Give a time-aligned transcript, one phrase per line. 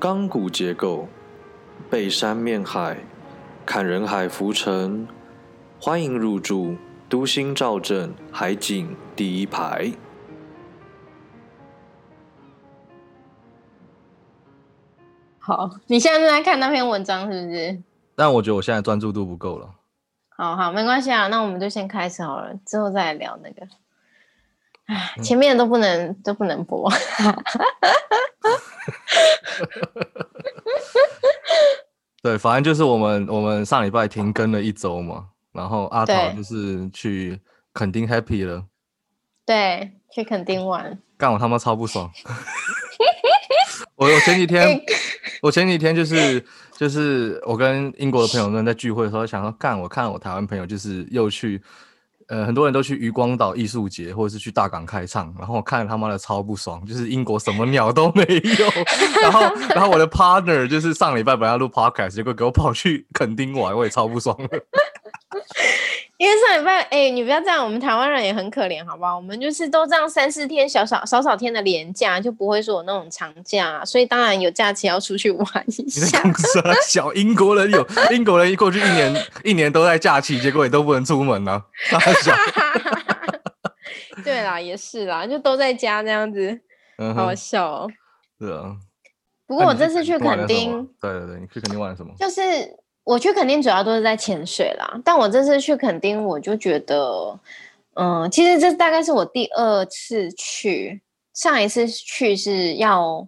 [0.00, 1.08] 钢骨结构，
[1.90, 2.98] 背山面海，
[3.66, 5.06] 看人海浮沉。
[5.80, 6.76] 欢迎入住
[7.08, 9.92] 都心兆镇海景第一排。
[15.38, 17.82] 好，你现在正在看那篇文章是不是？
[18.14, 19.74] 但我觉得我现在专注度不够了。
[20.28, 23.66] 好好，没关系啊，那我们就先开始好了，之后再来聊那个。
[24.86, 26.90] 唉，前面的都不能都不能播。
[32.22, 37.40] 对，反正就是我们我们上礼拜停更了一周嘛，然后阿桃就是去
[37.72, 38.64] 垦丁 happy 了。
[39.46, 40.98] 对，去垦丁玩。
[41.16, 42.10] 干我他妈超不爽。
[43.96, 44.80] 我我前几天
[45.42, 46.44] 我前几天就是
[46.76, 51.62] 就是我跟英国的朋友们在聚会的时候，想说干，我看我台湾朋友就是又去。
[52.28, 58.66] 呃，很多人都去渔光岛艺术节，或者是去大港开唱，然后我看了他妈的超不爽，就是英国什么鸟都没有，
[59.22, 64.62] 然后然后我的 partner 就是上礼拜本来要录 podcast，结果给我跑去垦丁玩，我也超不爽的。
[66.18, 69.14] 因为上礼拜，哎，你不要这样，我们台湾人也很可怜，好不好？
[69.14, 76.20] 我们就是都这样三四天，小少少少天的连假，就不会说有那种长假，所以当然有假期要出去玩一下。
[76.84, 81.62] 小英国人有英国人过去一年一年都在假期，结果也都不能出门呢。
[84.24, 86.60] 对啦，也是啦，就都在家这样子，
[87.14, 87.86] 好笑。
[88.40, 88.74] 是啊。
[89.46, 92.12] 不过我这次去垦丁，对对对，你去垦丁玩什么？
[92.18, 92.42] 就是。
[93.08, 97.40] 我去垦丁主要都是在潜水啦，但我这次去垦丁，我就觉得，
[97.94, 101.00] 嗯，其实这大概是我第二次去，
[101.32, 103.26] 上一次去是要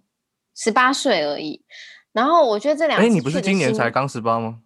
[0.54, 1.64] 十八岁而已。
[2.12, 4.58] 然后我觉得这两，哎，你不是今年才刚十八吗？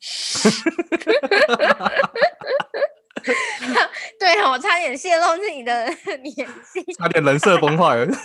[4.18, 5.84] 对啊我差点泄露自己的
[6.24, 8.06] 年纪，差点人设崩坏了。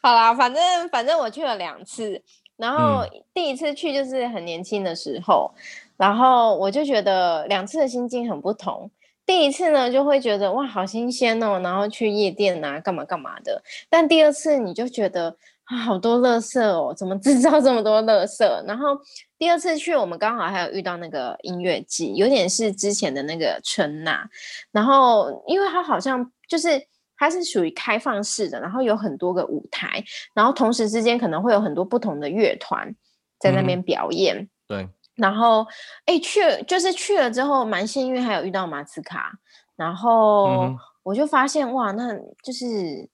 [0.00, 2.22] 好啦，反正反正我去了两次。
[2.60, 5.50] 然后第一次去就是很年轻的时候，
[5.96, 8.90] 然后我就觉得两次的心境很不同。
[9.24, 13.62] 第一次呢，就会觉得哇，好新鲜哦，然后去夜店啊，干嘛干嘛的。
[13.88, 15.34] 但第二次你就觉得
[15.64, 18.44] 啊，好多垃圾哦，怎么制造这么多垃圾？
[18.66, 18.98] 然后
[19.38, 24.28] 第二次去，我们刚好还有遇到那个音乐季，有点是之前的那个春娜。
[24.70, 26.86] 然后因为它好像就是。
[27.20, 32.96] 它是属于开放式的，然后有很多个舞台，然后同时之间可能会有很多不同的乐团
[33.38, 34.48] 在那边表演。
[34.66, 35.66] 对，然后
[36.06, 39.34] 哎去就是去了之后蛮幸运，还有遇到马斯卡，
[39.76, 43.06] 然后我就发现哇，那就是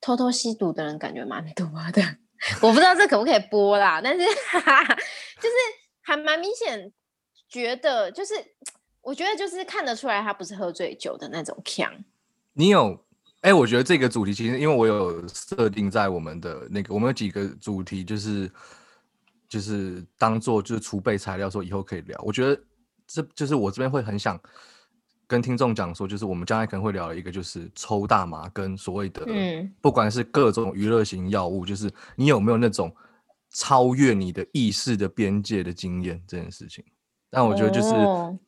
[0.00, 2.02] 偷偷吸毒的人感觉蛮多的。
[2.60, 5.54] 我不知道这可不可以播啦，但是就是
[6.00, 6.92] 还蛮明显，
[7.48, 8.34] 觉得就是
[9.02, 11.88] 我觉得就是看得出来他不是喝醉酒的那种腔。
[12.54, 13.04] 你有？
[13.42, 18.48] 哎，我觉得这个主题其实，因为我有设定在我们的那个，我们有几个主题，就是
[19.48, 22.16] 就是当做就是储备材料，说以后可以聊。
[22.24, 22.62] 我觉得
[23.04, 24.40] 这就是我这边会很想
[25.26, 32.94] 跟听众讲说，就是我们将来可能会聊一个，就是抽大麻跟所谓的，嗯，不管是各种娱乐型药物，就是你有没有那种
[33.50, 36.84] 超越你的意识的边界的经验这件事情。
[37.28, 37.90] 但我觉得就是，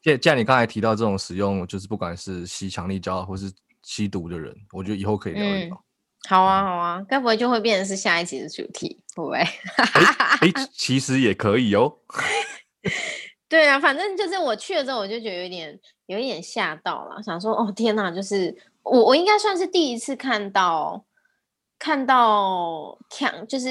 [0.00, 3.52] 既既然你刚才提到这种使用，就是不管是吸强力胶或是。
[3.84, 5.84] 吸毒的人，我觉得以后可以聊一聊。
[6.26, 9.02] 好啊，好啊，该不会就会变成是下一集的主题？
[9.14, 9.38] 会不会？
[10.40, 11.98] 哎，其实也可以哦。
[13.46, 21.04] 对啊，反正就是我去了之后，我就觉得有点有一点吓到了，想说哦天哪，就是我我应该算是第一次看到
[21.78, 23.68] 看到强，就是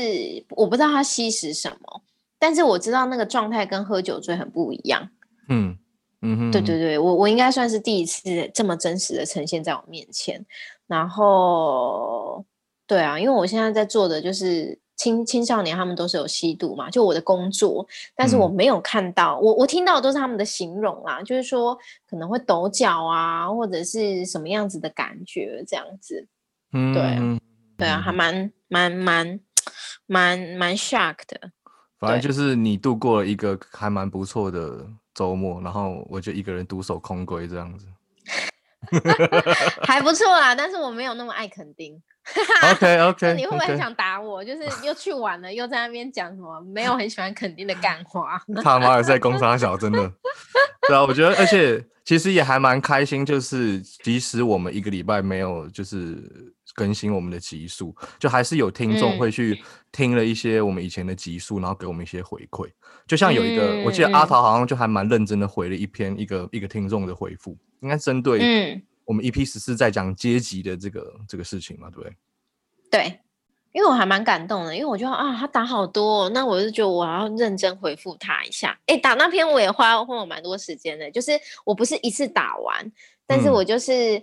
[0.51, 2.03] 我不知道他吸食什么，
[2.37, 5.09] 但是我知道那个状态跟喝酒醉很不一样。
[5.49, 5.77] 嗯。
[6.23, 10.43] 嗯，对对对，我我应该算是第一次这么真实的呈现在我面前。
[10.87, 12.43] 然后，
[12.87, 17.85] 对啊，因为我现在在做的就是青青少年，他们都是有吸毒嘛，就我的工作，
[18.15, 21.77] 但是我没有看到，我我听到的都是他们的形容啦，就是说
[22.09, 26.25] 可能会抖脚啊，或者是什么样子的感觉这样子。
[26.71, 27.19] 嗯，对，
[27.77, 29.39] 对啊，还蛮蛮蛮
[30.05, 31.51] 蛮蛮 shock 的。
[31.99, 34.87] 反正就是你度过了一个还蛮不错的。
[35.13, 37.87] 周末，然后我就一个人独守空闺这样子，
[39.83, 40.55] 还不错啦。
[40.55, 42.01] 但是我没有那么爱肯定。
[42.71, 44.43] OK OK，你会不会很想打我？
[44.43, 48.41] 就是又去玩了，又在那边讲什么没有很喜欢肯定的干话。
[48.63, 50.11] 他妈的在工商小，真的。
[50.87, 56.17] 对啊，我觉得，而且其实也还蛮开心，就是即使我们一个礼拜没有就是
[56.75, 59.61] 更新我们的集数，就还是有听众会去
[59.91, 62.69] 听了一些我们以前的集数，然后给我们一些回馈。
[63.05, 72.15] 就像有一个，我记得阿桃好像就还蛮认真的回了一篇一个一个听众的回复，应该针对我们 EP 十四在讲阶级的这个这个事情嘛，对不对？
[72.89, 73.19] 对，
[73.71, 78.79] 因为我还蛮感动的，因为我觉得啊，他打好多，那我就觉得我要认真回复他一下。
[78.85, 81.31] 哎，打那篇我也花花我蛮多时间的，就是
[81.65, 82.91] 我不是一次打完，
[83.25, 84.21] 但是我就是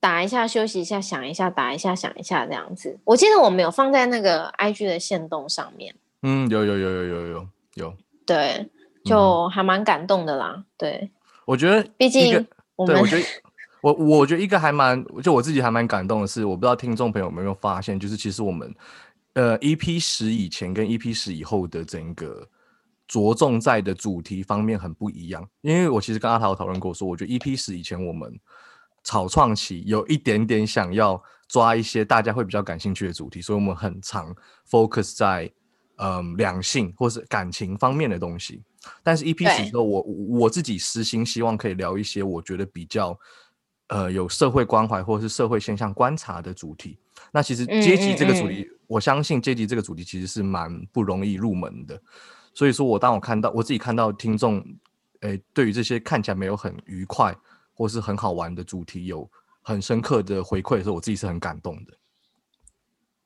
[0.00, 2.98] 打一下休息一下，想一下，打一下想一下这样子。
[3.04, 5.94] 我记得我没有放在那个 IG 的线动上面。
[6.22, 7.96] 嗯，有有有有有有有。
[8.26, 8.68] 对，
[9.04, 10.64] 就还蛮感动的啦。
[10.76, 11.10] 对，
[11.44, 13.00] 我觉得，毕竟我们。
[13.00, 13.06] 我
[13.80, 18.74] 我我觉得一个还蛮，就我自己还蛮感动的是，我不知道听众朋友有没有发现，就是其实我们，
[19.34, 22.44] 呃，EP 十以前跟 EP 十以后的整个
[23.06, 25.48] 着重在的主题方面很不一样。
[25.60, 28.36] 因为我其实跟阿桃讨论过，说我觉得 EP 十以前我们
[29.04, 34.34] 草创期有一点点想要抓一些大家会比较感兴趣的主题，所以我们很常
[34.68, 35.48] focus 在
[35.98, 38.60] 嗯两性或是感情方面的东西。
[39.04, 43.16] 但是 EP 十之后，我我自己私心希望可以聊一些我觉得比较。
[43.88, 46.98] 呃，有社会关怀或者是社会现象观察的主题，
[47.32, 52.00] 那其实阶级这个主题，我相信阶级这个主题其实是蛮不容易入门的。
[52.52, 54.62] 所以说我当我看到我自己看到听众，
[55.20, 57.34] 诶，对于这些看起来没有很愉快
[57.72, 59.28] 或是很好玩的主题有
[59.62, 61.92] 很深刻的回馈的时候，我自己是很感动的。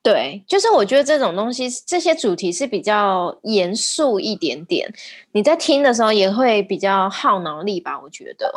[0.01, 4.93] 对，就是我觉得这种东西，这些主题是比较严肃一点点，
[5.33, 8.01] 你在听的时候也会比较耗脑力吧？
[8.01, 8.53] 我觉得。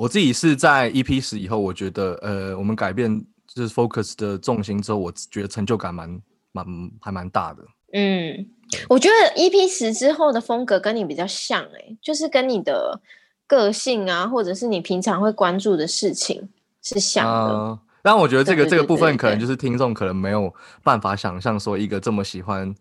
[0.00, 6.64] 我自己是在 EP 十以后，我觉得，呃，我们改变就是 focus 的重心之后，我觉得成就感蛮蛮
[7.02, 7.62] 还蛮大的。
[7.92, 8.48] 嗯，
[8.88, 12.98] 我觉得 EP 十之后的风格跟你比较像，哎，就是跟你的
[13.46, 16.48] 个性啊，或者是你平常会关注的事情
[16.80, 17.78] 是像的。
[18.00, 20.50] 但我觉得这个这个部分可能就是听众可能没有
[20.82, 22.74] 办法想象，说一个这么喜欢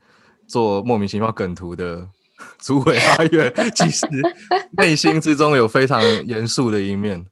[0.47, 2.07] 做莫名其妙梗图的。
[2.59, 4.07] 主委阿月其实
[4.71, 7.25] 内心之中有非常严肃的一面。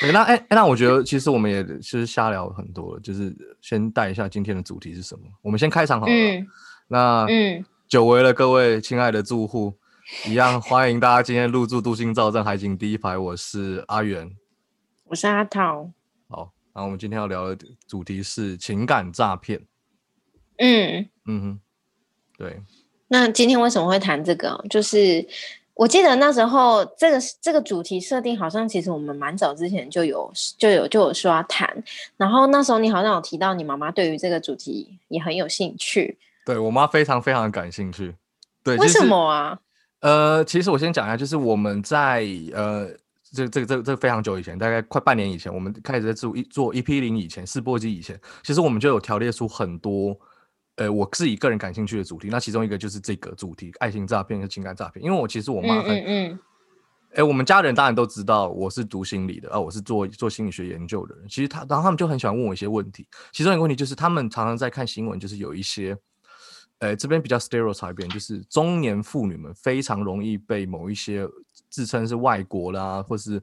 [0.00, 5.22] 对，那哎，那我觉得其实我们也是瞎聊很多了，就是先带一下今天的主题是什么。
[5.42, 6.12] 我们先开场好了。
[6.12, 6.46] 嗯。
[6.88, 9.78] 那嗯，久违了各位亲爱的住户，
[10.26, 13.16] 一样欢迎大家今天入住都心兆镇海景第一排。
[13.16, 14.30] 我是阿元，
[15.04, 15.90] 我是阿涛。
[16.28, 19.60] 好，那我们今天要聊的主题是情感诈骗。
[20.58, 21.60] 嗯嗯哼，
[22.36, 22.60] 对。
[23.08, 24.64] 那今天为什么会谈这个？
[24.70, 25.24] 就是
[25.74, 31.70] 我记得那时候这个这个主题设定，好像其实我们蛮早之前就有就有就有说要谈。
[32.16, 36.16] 然后那时候你好像有提到你妈妈对于这个主题也很有兴趣。
[36.46, 38.14] 对我妈非常非常感兴趣。
[38.62, 39.58] 对，为什么啊？
[40.00, 42.88] 呃，其实我先讲一下，就是我们在呃
[43.32, 50.18] 这这个这这非常久以前，大概快半年以前，我们开始在做一做 EP 零以前试播机以前，其实我们就有条列出很多。
[50.76, 55.04] 呃，我自己个人感兴趣的主题，那其中一个就是这个主题，爱情诈骗和情感诈骗。
[55.04, 56.38] 因为我其实我妈很，嗯
[57.14, 61.28] 哎，我们家人当然都知道我是读心理的，啊，我是做做心理学研究的人。
[61.28, 63.06] 其实他，然后他们就很喜欢问我一些问题。
[63.30, 65.96] 其中一个问题就是，他们常常在看新闻，就是有一些，
[66.80, 71.24] 呃，这边比较 stereotype，就是中年妇女们非常容易被某一些
[71.70, 73.40] 自称是外国啦，或是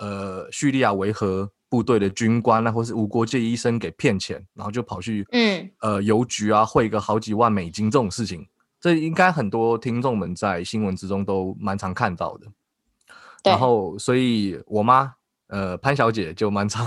[0.00, 1.50] 呃叙利亚维和。
[1.74, 8.46] 部队的军官啊，或是无国界医生给骗钱，然后就跑去嗯呃邮局啊汇个好几万美金这种事情，
[8.80, 12.46] 这应该很多听众们在新闻之中都蛮常看到的。
[13.42, 15.12] 然后，所以我妈
[15.48, 16.86] 呃潘小姐就蛮常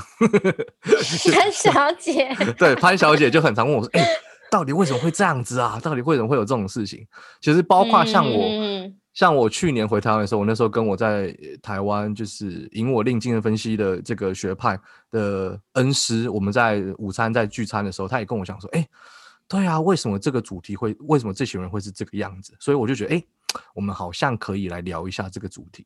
[1.33, 4.07] 潘 小姐对潘小姐就很常问我说：“哎，
[4.49, 5.77] 到底为什么会这样子啊？
[5.83, 7.05] 到底为什么会有这种事情？”
[7.41, 8.87] 其实包括像我。
[9.17, 18.87] 像我去年回台湾的时候，我那时候跟我在台湾就是引我令精神分析的这个学派的恩师，我们在午餐在聚餐的时候，他也跟我讲说，哎，
[19.47, 22.53] 对啊，为什么这个主题会，为什么这群人会是这个样子？
[22.59, 23.23] 所以我就觉得，哎，
[23.73, 25.83] 我们好像可以来聊一下这个主题。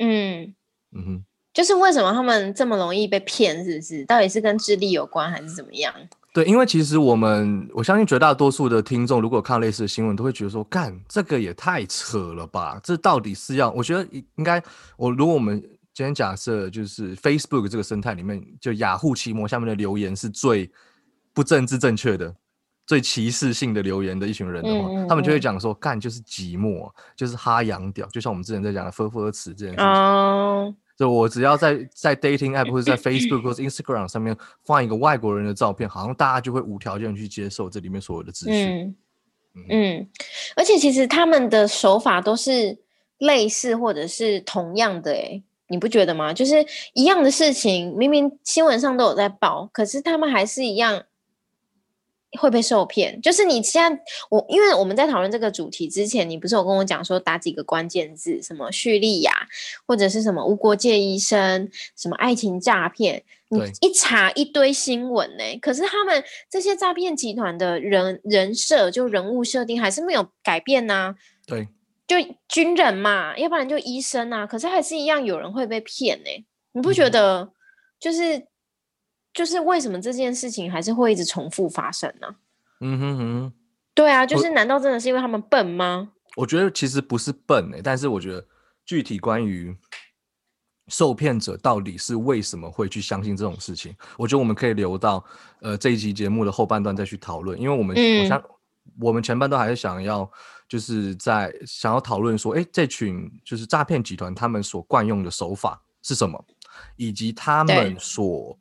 [0.00, 0.52] 嗯
[0.90, 1.24] 嗯哼，
[1.54, 4.04] 就是为什么他们这么容易被骗，是不是？
[4.04, 5.94] 到底是跟智力有关，还是怎么样？
[6.38, 12.78] 对，因为其实我们我相信绝大多数的听众，如果看类似的新闻，都会觉得说，干这个也太扯了吧？
[12.80, 13.72] 这到底是要？
[13.72, 14.62] 我觉得应该，
[14.96, 15.60] 我如果我们
[15.92, 20.70] 今天假设就是 Facebook 这个生态里面，就雅虎奇摩下面的留言是最
[21.34, 22.32] 不政治正确的、
[22.86, 30.76] 最歧视性的留言的一群人的话，他们就会讲说，干就是寂寞，就是哈洋屌，就像我们之前在讲的“呵呵词”这件事情。
[30.98, 38.96] 就我只要在在 dating app 或者在 Facebook 或者 Instagram 上面放一个外国人的照片，好像大家就会无条件去接受这里面所有的资讯。
[39.70, 40.08] 嗯，
[40.56, 42.78] 而且其实他们的手法都是
[43.18, 46.32] 类似或者是同样的，哎，你不觉得吗？
[46.32, 46.64] 就是
[46.94, 51.02] 一样的事情，明明新闻上都有在报，可是他们还是一样
[52.38, 53.20] 会被受骗。
[53.22, 59.32] 就是你现在我，因为我们在讨论这个主题之前，你不是有跟我讲说打几个关键字，什么叙利亚
[59.86, 71.14] 或者是什么无国界医生，什么爱情诈骗，你一查一堆新闻呢、可是他们这些诈骗集团的人人设就人物设定还是没有改变呐、
[71.46, 71.68] 对，
[72.06, 72.16] 就
[72.48, 77.52] 军人嘛，要不然就医生啊，可是还是一样有人会被骗呢、你不觉嗯得？
[78.00, 78.46] 就是
[79.32, 82.34] 就是为什么这件事情还是会一直重复发生呢？
[82.80, 83.52] 嗯哼哼。
[83.94, 86.12] 对啊，就是难道真的是因为他们笨吗？
[86.36, 88.46] 我觉得其实不是笨诶、但是我觉得
[88.84, 89.76] 具体关于
[90.86, 95.24] 受骗者到底是为什么会去相信这种事情，我觉得我们可以留到
[95.60, 98.42] 呃这一期节目的后半段再去讨论，因为我们、嗯我想
[99.00, 100.30] 我们前半段还是想要
[100.68, 106.42] 就是在想要讨论说，哎，这群就是诈骗集团他们所惯用的手法是什么，
[106.96, 108.56] 以及他们所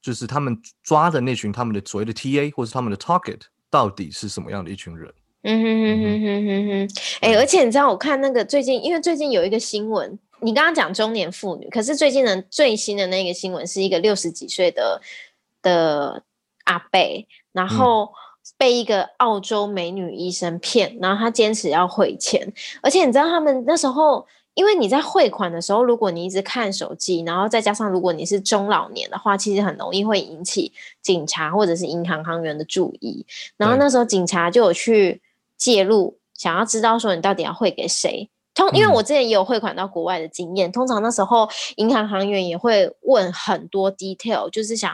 [0.00, 3.40] 就是他们抓的那群他们的所谓的 TA 或是他们的 target
[3.70, 5.12] 到底是什么样的一群人。
[5.42, 6.88] 嗯哼哼哼哼哼哼，
[7.20, 15.00] 哎、而且你知道，我看那个最近，因为最近有一个新闻，你刚刚讲中年妇女，可是最近的最新的那个新闻是一个六十几岁的
[15.62, 16.22] 的
[16.64, 18.12] 阿伯，然后
[18.56, 22.52] 被一个澳洲美女医生骗，然后他坚持要汇钱，
[22.82, 24.26] 而且你知道他们那时候。
[24.58, 33.24] 因为你在汇款的时候，如果你一直看手机，然后再加上如果你是中老年的话，其实很容易会引起警察或者是银行行员的注意。
[33.56, 35.22] 然后那时候警察就有去
[35.56, 38.28] 介入，想要知道说你到底要汇给谁。
[38.52, 44.92] 通，因为嗯我之前也有汇款到国外的经验，通常那时候银行行员也会问很多 detail，就是想，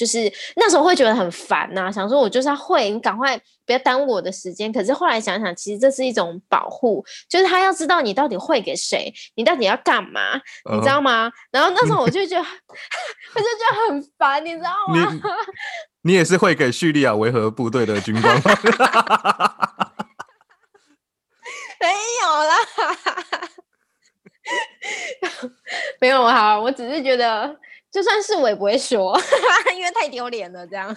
[0.00, 4.72] 就是那时候会觉得很烦呐、想说我就是要会，你赶快不要耽误我的时间。
[4.72, 10.36] 可是后来想想，其实这是一种保护，就是他要知道你到底会给谁，你到底要干嘛，
[10.72, 11.30] 你知嗯道吗？
[11.52, 12.40] 然后那时候我就觉得，
[13.34, 15.12] 我就觉得很烦，你知道吗？
[15.12, 15.20] 你
[16.10, 18.42] 你也是会给叙利亚维和部队的军官吗？
[21.78, 21.88] 没
[22.22, 22.54] 有啦，
[26.00, 27.54] 没有好，我只是觉得
[27.90, 29.18] 就算是我也不会说，
[29.76, 30.66] 因为太丢脸了。
[30.66, 30.96] 这样，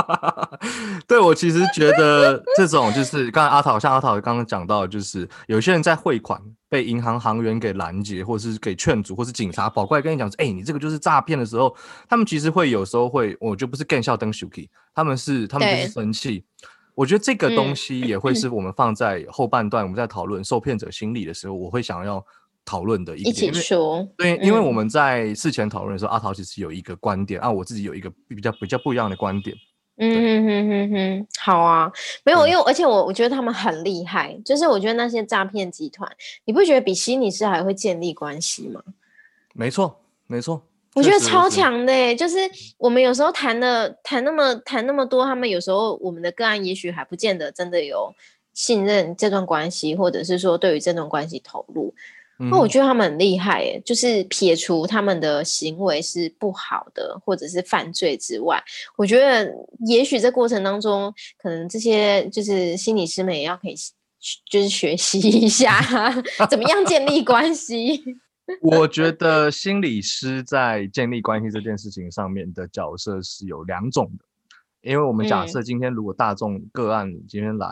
[1.06, 11.76] 对我其实觉得这种就是刚才阿桃像阿桃刚刚讲到，就是有些人在汇款被银行行员给拦截，或者是给劝阻，或是警察跑过来跟你讲说，哎、你这个就是诈骗的时候，
[12.08, 16.44] 他们其实会有时候会，我就不是更笑登 shuki，他们是他们就是对生气。
[16.94, 22.24] 我觉得这个东嗯西也会是我们放在后半段，我们在讨论受骗者心理的时候，我会想要
[22.66, 29.56] 讨论的一个一起说，对，因为我嗯们在事前讨论的时候，阿桃其实有一个观点啊，我自己有一个比较比较不一样的观点。
[29.98, 31.90] 嗯哼哼哼哼，好啊，
[32.22, 36.06] 没有，因为而且我我觉得他们很厉害，就是我觉得那些诈骗集团，
[36.44, 38.82] 你不觉得比心理师还会建立关系吗？
[39.54, 40.60] 没错，没错，
[40.94, 41.48] 我觉得超。
[41.48, 42.36] 强的欸就是
[42.76, 48.14] 我们有时候谈的谈那么谈那么多，他们有时候我们的个案也许还不见得真的有
[48.52, 51.94] 信任这段关系，或者是说对于这段关系投入。
[52.38, 58.62] 嗯那我觉得他们很厉害耶，就是撇除他们的行为是不好的，或者是犯罪之外，
[58.96, 59.50] 我觉得
[59.86, 63.74] 也许这过程当中，可能这些就是心理师们也要可以
[64.50, 65.80] 就是学习一下
[66.50, 68.02] 怎么样建立关系。
[68.60, 74.24] 我觉得心理师在建立关系这件事情上面的角色是有两种的，
[74.90, 77.66] 因为我们假嗯设今天如果大众个案今天来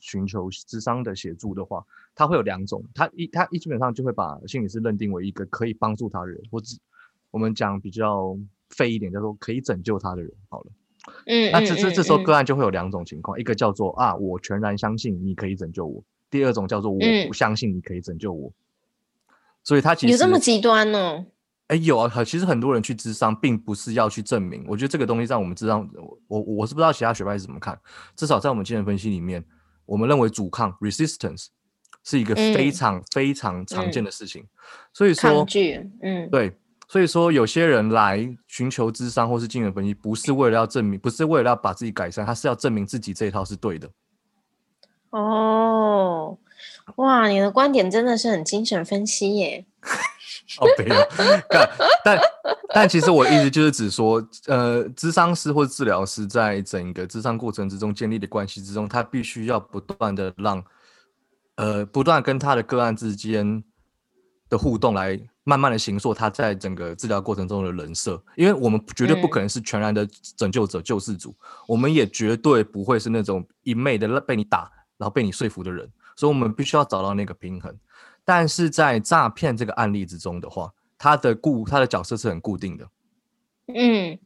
[0.00, 1.84] 寻求智商的协助的话，
[2.18, 6.66] 他会有两种，他一他一基本上就会把心理师认定为一个可以帮助他的人，或者
[7.30, 8.36] 我们讲比较
[8.70, 10.28] 废一点，叫做可以拯救他的人。
[10.48, 10.72] 好了，
[11.26, 18.52] 嗯，那这这这时候嗯个案就会有两种情况，一个叫做啊，我全然相信你可以拯救我；第二种叫做我嗯不相信你可以拯救我。
[19.62, 21.24] 所以他其实有这么极端哦？
[21.68, 24.64] 哎，有啊，其实很多人去智商，并不是要去证明。
[24.66, 27.78] 我觉得这个东西在我们智商，我我我是不知道其他学派是怎么看。
[28.16, 29.44] 至少在我们精神分析里面，
[29.84, 31.48] 我们认为阻抗 resistance
[32.08, 34.42] 是一个非嗯常、非常常见嗯的事情。
[34.94, 35.46] 所以说
[36.00, 36.56] 嗯，对，
[36.88, 43.88] 所以说有些人来寻求智商或是精神分析，不是为了要证明，不是为了要把自己改善，他是要证明自己这一套是对的。
[45.10, 46.38] 哦，
[46.96, 49.66] 哇，你的观点真的是很精神分析耶。
[50.60, 50.96] 哦，没有，
[51.48, 51.70] 但
[52.04, 52.20] 但
[52.74, 60.62] 但其实我的意思就是指说，呃，智商师或治疗师在整个智商过程之中建立的关系之中，他必须要不断的让，
[61.58, 63.64] 呃，不断跟他的个案之间
[64.48, 71.34] 的互动来慢慢的形塑他在整个治疗过程中的人设，因为我们绝对不嗯可能是全然的拯救者、救世主，
[71.66, 77.76] 我们也绝对不会是那种一昧的被你打，然后被你说服的人，所以我们必须要找到那个平衡。
[78.24, 82.88] 但是在诈骗这个案例之中的话，他的固他的角色是很固定的，
[83.74, 84.16] 嗯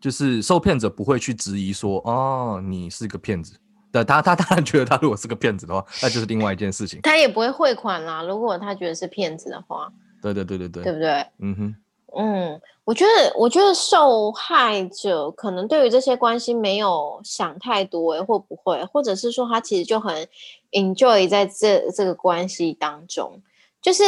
[0.00, 3.56] 就是受骗者不会去质疑说，哦，你是个骗子。
[3.92, 6.98] 对他，他当然觉得他如果是个骗子的话，那就是另外一件事情。
[7.02, 8.22] 他也不会汇款啦。
[8.22, 11.26] 如果他觉得是骗子的话，对对对对对，对不对？
[11.40, 11.76] 嗯哼，
[12.16, 18.82] 嗯，我觉得，我觉得受害者可能对于这些关系没有想太多，诶，会不会？
[18.86, 20.26] 或者是说，他其实就很
[20.70, 23.42] enjoy 在这这个关系当中。
[23.82, 24.02] 就是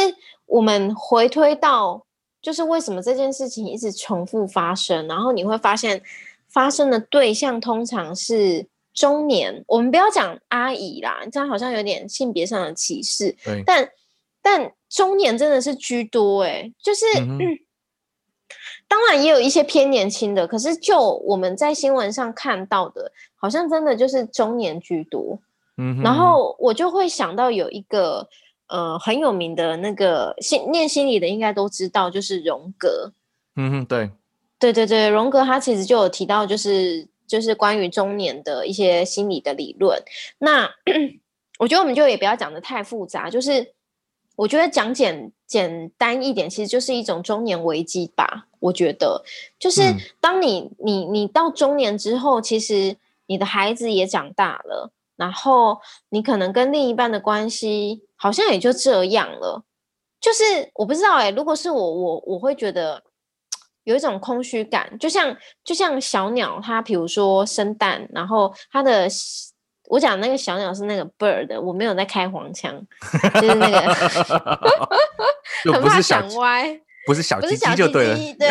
[0.47, 2.03] 我们回推到，
[2.41, 6.01] 就是为什么这件事情一直重复发生，然后你会发现，
[6.47, 8.65] 发生的对象通常是。
[8.95, 13.35] 中年，我们不要讲阿姨啦，这样好像有点性别上的歧视。
[13.43, 13.89] 对，但
[14.41, 17.05] 但中年真的是居多哎，就是
[18.87, 25.37] 当然也有一些偏年轻的，可是就我们在新闻上看到的，好像真的就是中年居多。
[25.77, 28.25] 嗯，然后我就会想到有一个
[28.69, 33.11] 呃很有名的那个心念心理的，应该都知道，就是荣格。
[33.57, 34.09] 嗯哼，对，
[34.57, 37.05] 对对对，荣格他其实就有提到，就是。
[37.27, 40.01] 就是关于中年的一些心理的理论，
[40.37, 40.69] 那
[41.59, 43.73] 我觉得我们就也不要讲的太复杂，就是
[44.35, 48.47] 我觉得讲简简单一点，其实就是一种中年危机吧。
[48.59, 49.23] 我觉得，
[49.57, 49.81] 就是
[50.19, 55.79] 当你你你到中年之后，其实你的孩子也长大了，然后
[56.09, 59.63] 你可能跟另一半的关系好像也就这样了。
[60.19, 60.43] 就是
[60.75, 63.03] 我不知道哎，如果是我，我我会觉得。
[63.85, 69.07] 有一种空虚感，就像就像小鸟，它比如说生蛋，然后它的
[69.87, 72.73] 我讲那个小鸟是那个 bird，我没有在开黄腔，
[73.35, 73.79] 就是那个
[75.71, 78.49] 很怕想歪，不是小鸡鸡就对了，对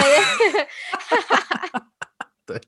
[2.46, 2.60] 对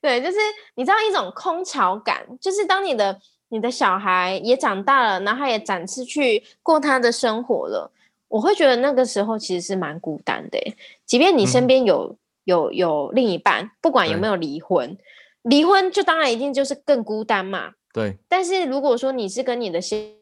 [0.00, 0.38] 对，就是
[0.74, 7.92] 你知道一种空巢感，就是当你的你的小孩也长大了，然后他也展翅去过他的生活了。
[8.28, 10.58] 我会觉得那个时候其实是蛮孤单的，
[11.06, 14.96] 即便你身边有有有另一半，不管有没有离婚，
[15.42, 17.72] 离婚就当然一定就是更孤单嘛。
[17.92, 18.18] 对。
[18.28, 20.12] 但是如果说你是跟你的先，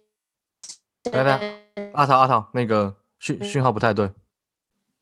[1.12, 1.62] 来来，
[1.94, 4.10] 阿桃阿桃，那个讯讯号不太对，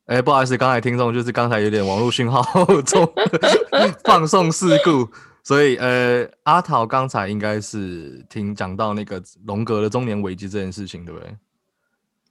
[0.06, 2.42] 哎，不好意思，刚才听众就是刚才有点网络讯号
[2.82, 3.06] 中
[4.04, 5.06] 放送事故，
[5.42, 11.36] 所以呃，阿桃刚才应该是听讲到那个龙格的中年危机这件事情，对不对？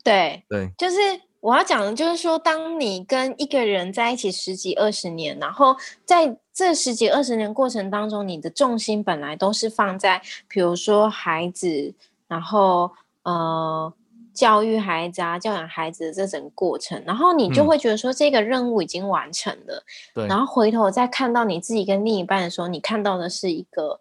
[0.04, 0.98] 对对，就是
[1.40, 11.94] 我要讲的，就是说，当你跟一个人在一起十几二十年，然后在这十几二十年过程当中，你的重心本来都是放在，比如说孩子，
[12.28, 12.92] 然后
[13.24, 13.94] 呃
[14.34, 19.84] 教育孩子啊，教养孩子的这整个过程，然后你就会觉得说，这个任务已经完成了。
[20.14, 24.00] 对，然后回头再看到你自己跟另一半的时候，你看到的是一个，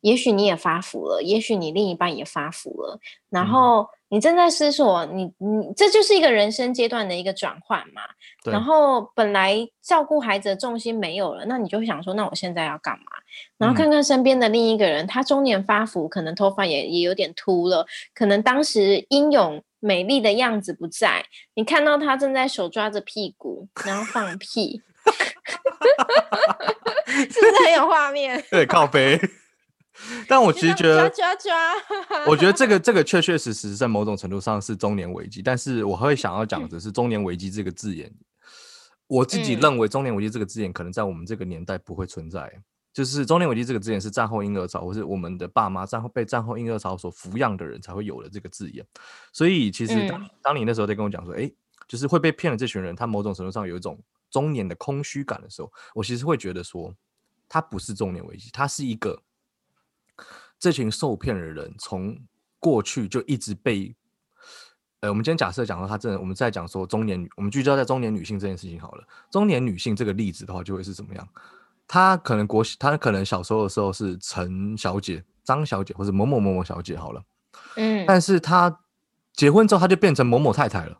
[0.00, 2.98] 也许你也发福了，也许你另一半也发福了，
[3.30, 3.88] 然后。
[4.10, 8.00] 你正在思索，你你这就是一个人生阶段的一个转换嘛。
[8.42, 13.04] 然后本来照顾孩子的重心没有了，那你就想说，那我现在要干嘛？
[13.58, 21.22] 然后看看身边的另一个人，他中年发福，可能头发也也有点秃了，可能当时英勇美丽的样子不在。
[21.52, 24.80] 你看到他正在手抓着屁股，然后放屁
[27.04, 28.42] 是不是很有画面？
[28.50, 29.20] 对，靠背。
[30.26, 35.42] 但我其实觉得，抓抓抓，我觉得这个 这个确确实实在某种程度上是中年危机。
[35.42, 38.12] 但是我会想要讲的是中年危机这个字眼，
[39.06, 42.50] 我自己认为中年危机这个字眼可能在我们这个年代不会存在。
[42.92, 48.84] 就是中年危机这个字眼是战后婴儿潮，或是我们的爸妈战后被战后婴儿潮所抚养的人才会有的这个字眼。
[49.32, 51.48] 所以其实当当你那时候在跟我讲说，哎，
[51.86, 53.96] 就是会被骗的这群人，他某种程度上有一种
[54.30, 56.92] 中年的空虚感的时候，我其实会觉得说，
[57.48, 59.20] 他不是中年危机，他是一个。
[60.58, 62.18] 这群受骗的人从
[62.58, 63.94] 过去就一直被，
[65.00, 69.04] 呃，我们今天假设讲到他真的，我们在讲说中年女，我们聚焦在中年女性这件事情好了。
[69.30, 71.28] 中年女性这个例子的话，就会是怎么样？
[71.86, 77.22] 她可能国，她可能小时候的时候是陈小姐、张小姐或者某某某某小姐好了，
[77.76, 78.80] 嗯，但是她
[79.32, 80.98] 结婚之后，她就变成某某太太了，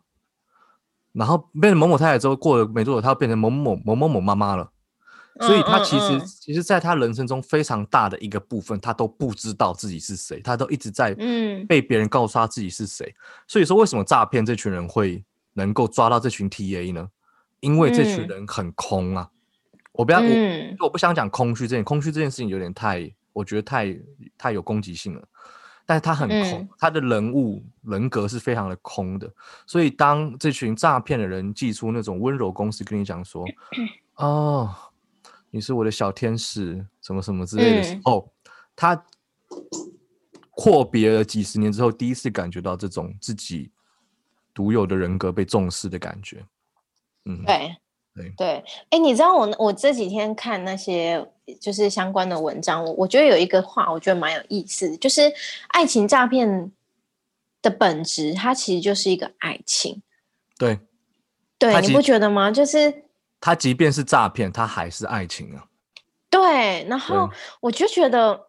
[1.11, 4.71] 然后变成某某太太之后，过了没多久，她变成某某某某某妈妈了。
[5.41, 11.15] 所以他其实，其实，在他人生中非常大的一个部分，他都不知道自己是谁，他都一直在
[11.67, 13.15] 被别人告诉他自己是谁。
[13.47, 15.23] 所以说，为什么诈骗这群人会
[15.53, 17.07] 能够抓到这群 TA 呢？
[17.61, 19.29] 因为这群人很空啊。
[19.93, 23.97] 我不要，我我不想讲空虚这件，空虚这件事情有点太，我觉得太
[24.37, 25.23] 太有攻击性了。
[25.85, 29.31] 但是他很空，他的人物人格是非常的空的。
[29.65, 33.45] 所以当这群诈骗的人寄出那种温柔公式跟你讲说，
[34.15, 34.75] 哦。
[35.51, 38.31] 你是我的小天使，什么什么之类的时候，
[38.75, 39.03] 他
[40.51, 43.71] 阔别了几十年之后，第一次感觉到这种自己
[44.53, 46.45] 独有的人格被重视的感觉。
[47.25, 47.75] 嗯，对
[48.13, 51.25] 对对，哎，你知道我我这几天看那些
[51.59, 55.31] 就是相关的文章，我我觉得有一个话，我觉得蛮有意思，就是
[55.69, 56.71] 爱情诈骗
[57.61, 60.01] 的本质，它其实就是一个爱情。
[60.57, 60.79] 对，
[61.57, 62.51] 对，你不觉得吗？
[62.51, 63.05] 就是
[63.39, 65.65] 他即便是诈骗，他还是爱情啊。
[66.29, 68.39] 对，然后我就觉得，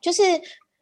[0.00, 0.22] 就是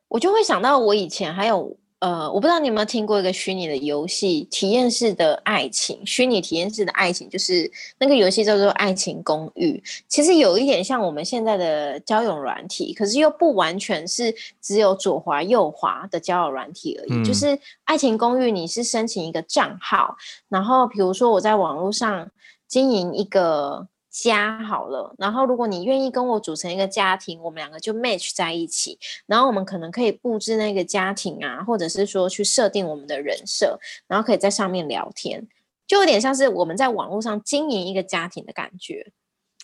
[0.08, 17.24] 我就会想到我以前还有呃，我不知道你有没有听过一个虚拟的游戏体验式的爱情，虚拟体验式的爱情就是那个游戏叫做《爱情公寓》，其实有一点像我们现在的交友软体，可是又不完全是只有左滑右滑的交友软体而已。
[17.24, 17.46] 就嗯是
[17.84, 20.16] 《爱情公寓》，你是申请一个账号，
[20.48, 22.28] 然后比如说我在网络上
[22.72, 35.46] 经营一个家好了，然后如果你愿意跟我组成一个家庭，我们两个就 match 在一起，然后我们可能可以布置那个家庭啊，或者是说去设定我们的人设，然后可以在上面聊天，
[35.86, 39.12] 就有点像是我们在网络上经营一个家庭的感觉。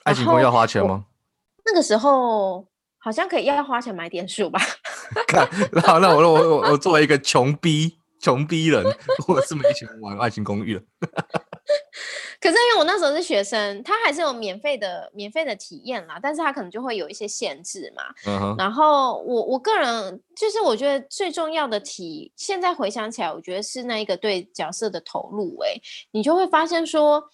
[0.03, 1.07] 爱情公寓要花钱吗？
[1.64, 2.66] 那个时候
[2.99, 4.61] 好像可以要花钱买点数吧？
[5.27, 8.85] 看，那那我我我我作为一个穷逼穷逼人，
[9.27, 10.83] 我是没钱玩爱情公寓的。
[12.40, 18.55] 可是因为我那时候是学生，他还是有免费的免费的体验啦，但是他可能就会有一些限制嘛。
[18.57, 25.81] 然后我我个人就是我觉得最重要的题，现在回想起来，我觉得是那一个对角色的投入、欸。
[26.12, 27.29] 你就会发现说，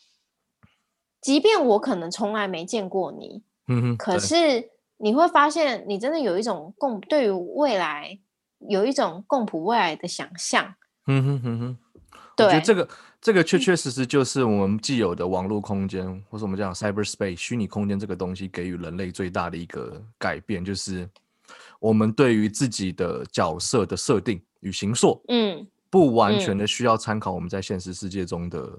[1.21, 8.19] 即便我可能从来没见过你，嗯哼，可是你会发现，你真的有一种共对于未来
[8.71, 10.77] 有一种共谱未来的想象。
[11.07, 11.79] 嗯哼哼哼，
[12.39, 12.89] 我觉得对，这个
[13.21, 21.09] 这个确确实实就是我们既有的网络空间，或者我们讲 cyberspace 虚拟空间这个东西给予人类最大的一个改变，就是
[21.79, 28.79] 我们对于自己的角色的设定与形塑，嗯不完全嗯的需要参考我们在现实世界中的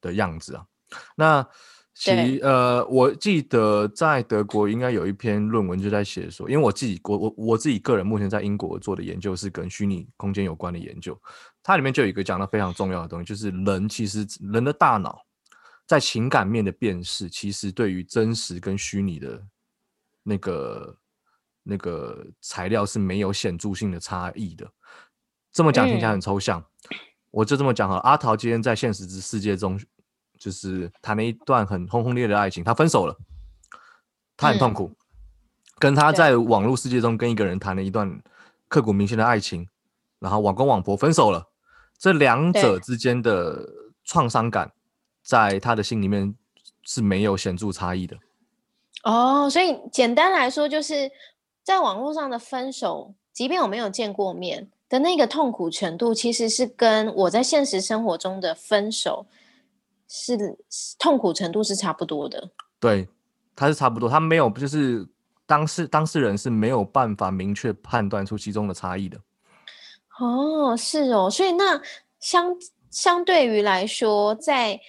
[0.00, 0.64] 的样子啊。
[1.16, 1.46] 那
[1.94, 11.16] 其呃，我记得在德国应该有一篇论文就在写说，因为我自己我我我自己个人目前在英国做的研究是跟虚拟空间有关的研究，
[11.64, 15.24] 它里面就有一个讲到非常重要的东西，就是人其实人的大脑
[15.86, 19.42] 在情感面的辨识，其实对于真实跟虚拟的
[20.22, 20.98] 那个
[21.62, 24.70] 那个材料是没有显著性的差异的。
[25.50, 26.62] 这么讲听起来嗯很抽象，
[27.30, 28.00] 我就这么讲好了。
[28.02, 29.80] 阿桃今天在现实之世界中，
[30.38, 33.16] 就是谈了一段很轰轰烈烈的爱情，他分手了，
[34.36, 34.92] 他很痛嗯苦，
[35.78, 38.22] 跟他在网络世界中跟一个人谈了一段
[38.68, 39.66] 刻骨铭心的爱情，
[40.18, 41.48] 然后网公网婆分手了，
[41.98, 43.66] 这两者之间的
[44.04, 44.72] 创伤感，
[45.22, 46.34] 在他的心里面
[46.82, 48.16] 是没有显著差异的。
[49.04, 51.10] 哦，所以简单来说，就是
[51.62, 59.26] 在网络上的分手，即便我没有见过面的那个痛苦程度，其实是跟我在现实生活中的分手
[60.08, 60.36] 是
[60.70, 62.50] 是痛苦程度是差不多的。
[62.80, 63.08] 对，
[63.54, 65.06] 他是差不多，他没有就是
[65.46, 69.18] 当事当事人是没有办法明确判断出其中的差异的。
[70.20, 71.80] 哦，是哦，所以那
[72.20, 72.56] 相
[72.90, 74.80] 相对于来说，在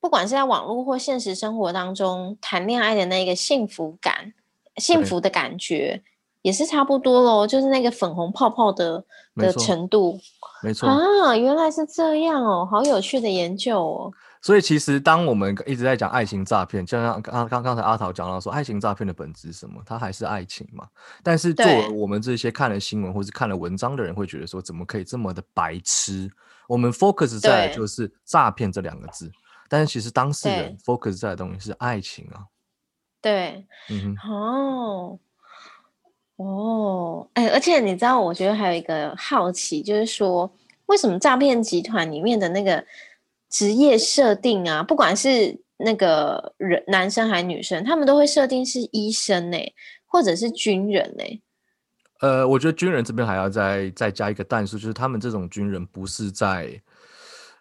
[0.00, 4.32] 不管是在网络或现实生活当中谈恋爱的那个幸福感、
[4.76, 6.02] 幸福的感觉，
[6.42, 9.04] 也是差不多咯，就是那个粉红泡泡的
[9.36, 10.18] 的程度。
[10.62, 14.12] 没错，啊，原来是这样哦，好有趣的研究哦。
[14.42, 19.82] 所以其实当我们一直在讲爱情诈骗，就像刚刚刚才阿桃讲到说，爱情诈骗的本质是什么？
[19.84, 20.88] 它还是爱情嘛。
[21.22, 26.30] 但是作为我们这些看了新闻或是看了文章的人，会觉得说，怎么可以这么的白痴？
[26.66, 29.30] 我们 focus 在的就是诈骗这两个字，
[29.68, 32.46] 但是其实当事人 focus 在的东西是爱情啊。
[33.20, 35.18] 对，嗯哼，哦，
[36.36, 40.50] 哦，哎，而且你知道，我觉得还有一个好奇，就是说，
[40.86, 42.82] 为什么诈骗集团里面的那个
[43.50, 49.58] 职业设定啊，不管是那个人男生还是女生，他们都会设定是医生呢、
[50.06, 51.24] 或者是军人呢、
[52.20, 56.70] 呃，我觉得军人这边还要再再加一个但数，就是他们这种军人不是在，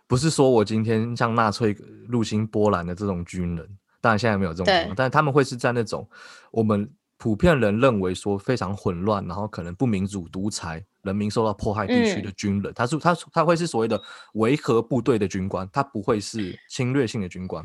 [0.06, 1.75] 不是说我今天像纳粹
[2.08, 6.08] 入侵波兰的这种军人，当然现在没有这种情况，但是他们会是在那种
[6.52, 14.02] 我们普遍人认为说非常混乱，然后可能不民主、独裁、人民受到迫害地区的嗯军人，他是他他会是所谓的
[14.34, 17.64] 维和部队的军官，他不会是侵略性的军官。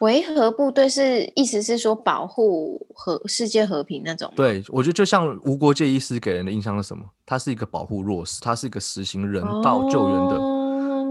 [0.00, 4.32] 维和部队是意思是说保护和世界和平那种？
[4.36, 7.04] 对，我觉得就像无国界医师给人的印象是什么？
[7.26, 10.36] 他是一个保护弱势，他是一个实行人道救援的。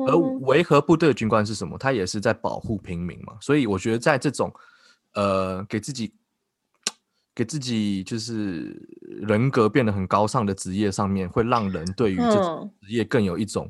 [0.07, 1.77] 而哦维和部队的军官是什么？
[1.77, 3.33] 他也是在保护平民嘛。
[3.41, 4.49] 所以我觉得在这种
[5.15, 6.13] 呃给自己
[7.37, 8.75] 给自己就是
[9.21, 13.69] 人格变得很高尚的职业上面，会让人对于这种嗯职业更有一种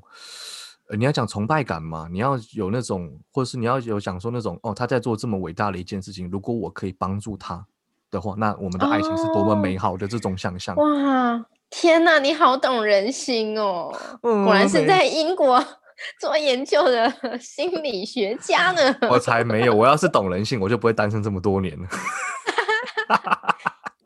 [0.87, 7.65] 呃，你要讲崇拜感嘛，你要有那种，或者是你要有想说那种，哦，他在做这么伟大的一件事情，如果我可以帮助他
[8.09, 10.73] 的话，那我们的爱情是多么美好的这种想象。
[10.77, 13.93] 哇，天哪，你好懂人心哦！
[14.23, 15.61] 嗯果然是在英国
[16.21, 18.95] 做研究的心理学家呢。
[19.09, 21.85] 我才没有，我要是懂人性，我就不会单身这么多年了。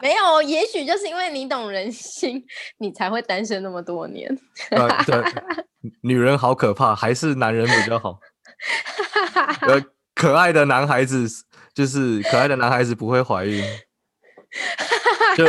[0.02, 2.44] 没有，也许就是因为你懂人心，
[2.80, 4.28] 你才会单身那么多年。
[4.72, 5.24] 呃，对，
[6.02, 8.20] 女人好可怕，还是男人比较好。
[9.62, 9.80] 呃，
[10.16, 11.28] 可爱的男孩子
[11.74, 13.64] 就是可爱的男孩子不会怀孕，
[15.38, 15.46] 就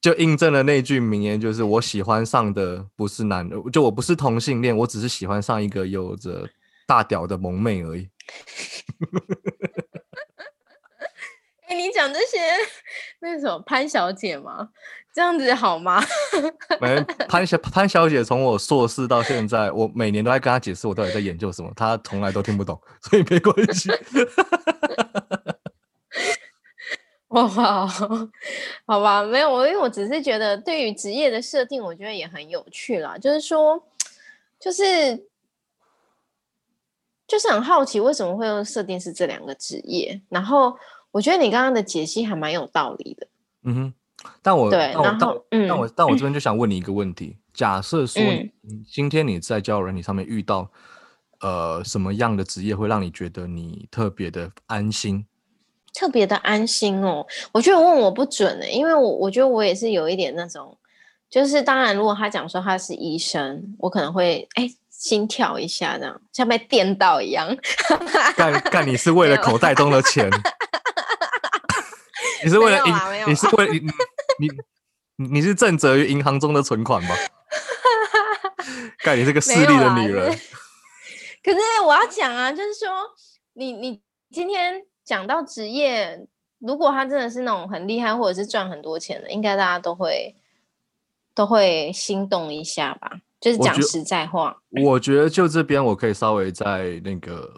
[0.00, 6.48] 就印证了那句名言，就是我喜欢上的不是男人，就我不是同性恋，我只是喜欢上一个有着
[6.86, 8.08] 大屌的萌妹而已。
[11.74, 12.38] 哎、你讲这些
[13.18, 14.68] 那个什么潘小姐吗？
[15.12, 16.00] 这样子好吗？
[16.80, 23.90] 没潘小潘小姐从我硕士到现在，我每年都在跟她解释我到底在研究什么，她从来都听不懂，所以没关系。
[27.30, 27.48] 哇，
[28.86, 33.18] 好吧，没有我，因为我只是觉得对于职业的设定，我觉得也很有趣啦。
[33.18, 33.84] 就是说，
[34.60, 35.26] 就是
[37.26, 40.22] 就是很好奇为什么会用设定是这两个职业。
[40.28, 40.78] 然后
[41.14, 43.26] 我觉得你刚刚的解析还蛮有道理的。
[43.62, 43.94] 嗯哼，
[44.42, 50.68] 但我对但我但然后嗯我但我但我这边就想问你一个问题：假设说嗯今天你在交友软体上面遇到
[51.40, 55.24] 呃什么样的职业会让你觉得你特别的安心？
[55.94, 57.24] 特别的安心哦。
[57.52, 60.76] 我觉得问我不准的、因为我我觉得我也是有一点那种，
[61.30, 67.56] 就是当然，如果他讲说他是医生，我可能会哎心跳一下，这样像被电到一样。
[68.36, 70.28] 干干你是为了口袋中的钱，
[72.44, 72.94] 你是为了银，
[73.28, 73.80] 你是为了你
[74.38, 74.48] 你
[75.16, 77.14] 你你是正则于银行中的存款吧？
[79.02, 80.30] 干你是个势利的女人，
[81.42, 82.88] 可是我要讲啊，就是说，
[83.54, 86.26] 你你今天讲到职业，
[86.58, 90.34] 如果他真的是那种很厉害，或者是赚很多钱的，应该大家都会
[91.34, 93.20] 都会心动一下吧？
[93.40, 97.52] 就是讲实在话，我觉得就这边我可以稍微在那个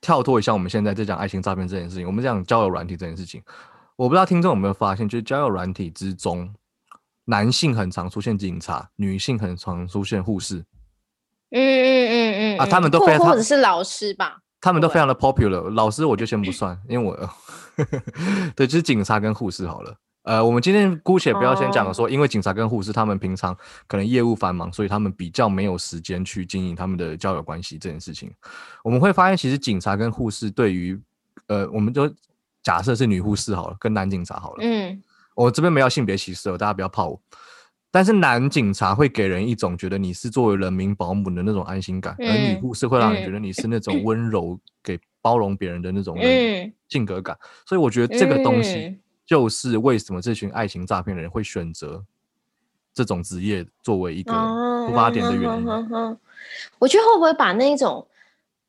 [0.00, 3.42] 跳脱一下，我们现在在讲爱情诈骗这件事情，我们讲交友软体这件事情，
[3.96, 6.52] 我不知道听众有没有发现，就是交友软体之中，
[7.24, 10.64] 男性很常出现警察，女性很常出现护士，
[11.50, 14.38] 嗯嗯嗯嗯啊他们都非常或者是老师吧？
[14.60, 15.70] 他们都非常的 popular。
[15.70, 17.30] 老师我就先不算，因为我
[18.56, 19.94] 对，就是警察跟护士好了。
[20.28, 28.30] 呃，我们今天姑且不要先讲哦说，因为警察跟护士他们平常可能业务繁忙，所以他们比较没有时间去经营他们的交友关系这件事情。
[28.84, 31.00] 我们会发现，其实警察跟护士对于
[31.46, 32.14] 呃，我们就
[32.62, 35.02] 假设是女护士好了，跟男警察好了，嗯
[35.34, 37.18] 我这边没有性别歧视哦，大家不要怕我。
[37.90, 46.18] 但是男警察会给人一种觉得你是作为人民保姆的那种安心感，而女嗯护士会让人嗯觉得你是那种温柔、给包容别人的那种
[46.90, 47.34] 性格感。
[47.64, 52.02] 所以我觉得这个东西嗯就是为什么这群爱情诈骗的人会选择
[52.94, 54.32] 这种职业作为一个
[54.88, 55.66] 出发点的原因。
[56.80, 58.06] 我觉得会不会把那种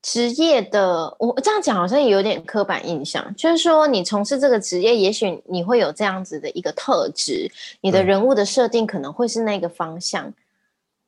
[0.01, 10.33] 职业的，我这样讲好像也有点刻板印象，就是说你从事这个职业，也许你会有这样子的一个特质，你的人物的设定可能会是那个方向。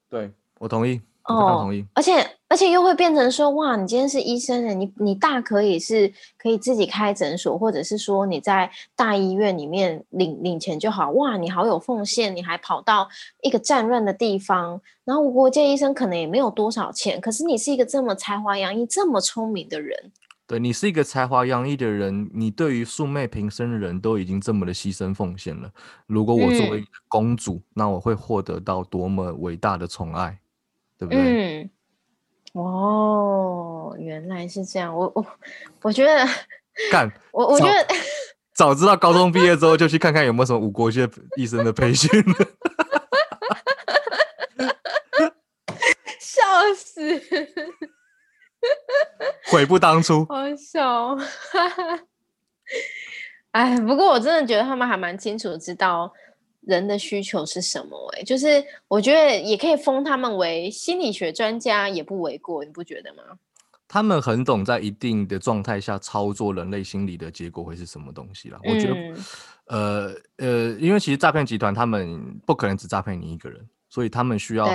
[0.08, 1.86] 对我同意，哦同意。
[1.94, 13.08] 而且而且又会变成说，哇，你今天是医生的，你你大可以是可以自己开诊所，或者是说你在大医院里面领领钱就好，哇，你好有奉献，你还跑到
[13.42, 20.12] 一个战乱的地方，然后无国界医生可能也没有多少钱，可是你是一个这么才华洋溢、这么聪明的人，
[20.46, 25.72] 对你是一个才华洋溢的人，你对于素昧平生的人都已经这么的牺牲奉献了。
[26.08, 26.88] 如果我作为嗯。
[27.08, 30.38] 公主，那我会获得到多么伟大的宠爱，
[31.02, 31.64] 对不对？
[31.64, 31.70] 嗯，
[32.54, 35.26] 哦，原来是这样，我我
[35.82, 36.24] 我觉得，
[36.92, 37.88] 干，我我觉得。
[38.54, 42.08] 早知道高中毕业之后就去看看有没有什么五国学医生的培训。
[46.20, 46.42] 笑
[46.76, 47.02] 死，
[49.50, 50.24] 悔不当初。
[50.26, 51.20] 好笑哦。
[53.52, 56.14] 哎，不过我真的觉得他们还蛮清楚知道
[56.62, 63.24] 人的需求是什么、哎，就是我觉得也可以封他们为心理学专家，也不为过，你不觉得吗？
[63.88, 68.58] 他们很懂在一定的状态下操作人类心理的结果会是什么东西啦。
[68.64, 69.16] 我觉得，嗯
[69.66, 74.70] 呃呃，因为其实诈骗集团他们不可能只诈骗你一个人，所以他们需要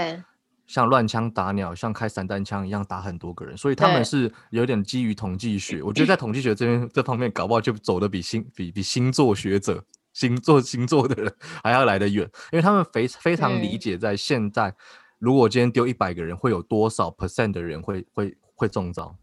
[0.66, 5.82] 像乱枪打鸟，像开散弹枪一样打很多个人，所以他们是有点基于统计学。
[5.82, 9.82] 我觉得在统计学这边这方面，搞不好就走的比星比比星座学者、
[10.16, 11.30] 星座 星座的人
[11.62, 14.74] 还要来得远，因为他们非非常理嗯解在现在
[15.18, 19.14] 如果今天丢一百个人，会有多少 percent 的人会会会中招？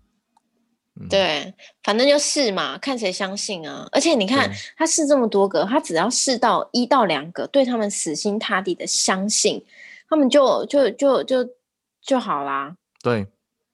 [0.96, 1.52] 嗯，对，
[1.82, 3.90] 反正就试嘛，看谁相信啊。
[3.92, 9.66] 而且你看他试这么多个，他只要试到一到两个对他们死心塌地的相信，
[10.08, 11.50] 他们就就就就
[12.04, 12.76] 就好啦。
[13.02, 13.26] 对，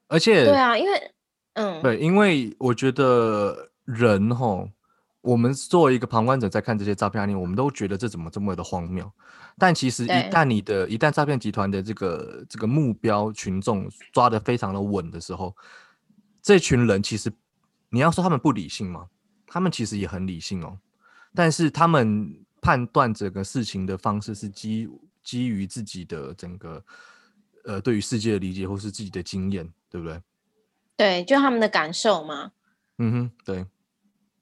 [0.08, 1.12] 而且对啊，因为
[1.56, 4.70] 嗯，对，因为我觉得人吼，
[5.22, 9.12] 我们作为一个旁观者在看这些诈骗案例，我们都觉得这怎么这么的荒谬。
[9.58, 15.56] 但其实一旦你的一旦诈骗集团的这个这个目标群众抓得非常的稳的时候，
[16.42, 17.32] 这群人其实
[17.90, 19.08] 你要说他们不理性吗？
[19.46, 20.78] 他们其实也很理性哦，
[21.36, 24.88] 但是他们判断整个事情的方式是基
[25.22, 26.84] 基于自己的整个
[27.66, 30.22] 呃对于世界的理解或是自己的经验，对不对？
[30.96, 32.52] 对，就他们的感受嘛。
[33.00, 33.66] 嗯哼，对。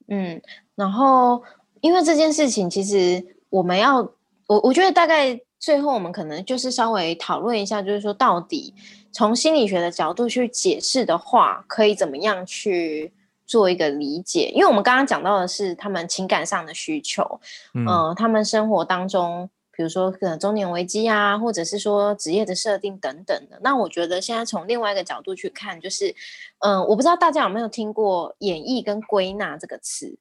[0.10, 0.42] 嗯，
[0.78, 1.44] 然后
[1.82, 3.98] 因为这件事情，其实我们要，
[4.46, 8.74] 我我觉得大概最后我们可能就是稍微讨论一下，就是说到底
[9.12, 13.12] 从心理学的角度去解释的话，可以怎么样去
[13.48, 14.52] 做一个理解？
[14.54, 17.40] 因为我们刚刚讲到的是他们情感上的需求，
[17.74, 23.60] 嗯呃，他们生活当中，比如说可能中年危机啊，或者是说职业的设定等等的。
[23.64, 26.14] 那我觉得现在从另外一个角度去看，就是，
[26.60, 30.18] 嗯、我不知道大家有没有听过“演绎”跟“归纳”这个词。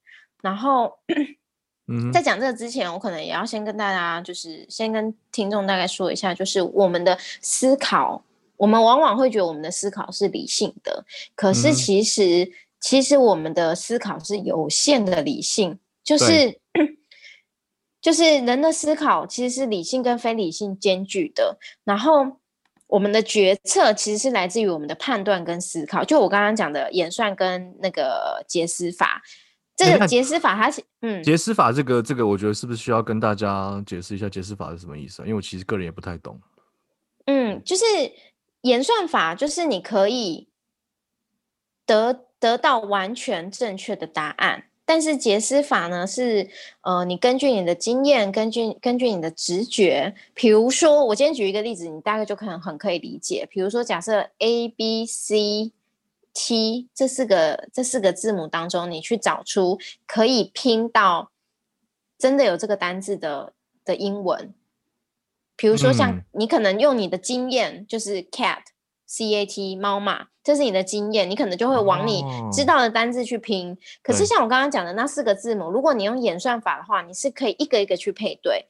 [0.47, 0.97] 然后
[1.89, 8.23] 嗯在讲这个之前，我可能也要先跟大家，就是先跟听众大概说一下，就是我们的思考，
[8.57, 11.05] 我们往往会觉得我们的思考是理性的，
[11.35, 16.61] 可是嗯其实、其实我们的思考是有限的理性，就是
[18.01, 22.39] 就是人的思考其实是理性跟非理性兼具的，然后。
[22.89, 29.21] 我们的决策其实是来自于我们的判断跟思考，就我刚刚讲的演算跟那个解思法。
[29.77, 35.27] 这个哎那解思法它是嗯，解释法这个这个，我觉得是不是需要跟大家解释一下解释法是什么意思啊？
[35.27, 36.41] 因为我其实个人也不太懂。
[37.27, 37.85] 嗯，就是
[38.63, 40.49] 演算法，就是你可以
[41.85, 46.49] 得得到完全正确的答案，但是解思法呢是
[46.81, 53.47] 呃，你根据你的经验，根据根据你的直觉，比如说我今天举一个例子，你大概就可能很可以理解。
[53.51, 55.73] 比如说，假设 A B C
[56.39, 61.31] T 这四个这四个字母当中，你去找出可以拼到
[62.19, 63.55] 真的有这个单字的
[63.87, 64.53] 的英文，
[65.57, 68.59] 比如说像嗯你可能用你的经验，就是 cat
[69.07, 72.21] c a t 猫嘛，这是你的经验，你可能就会往你
[72.53, 73.79] 知哦道的单字去拼。
[74.03, 78.67] 可是像我刚刚讲的那四个字母，如果你用演算法的话，你是可以一个一个去配对。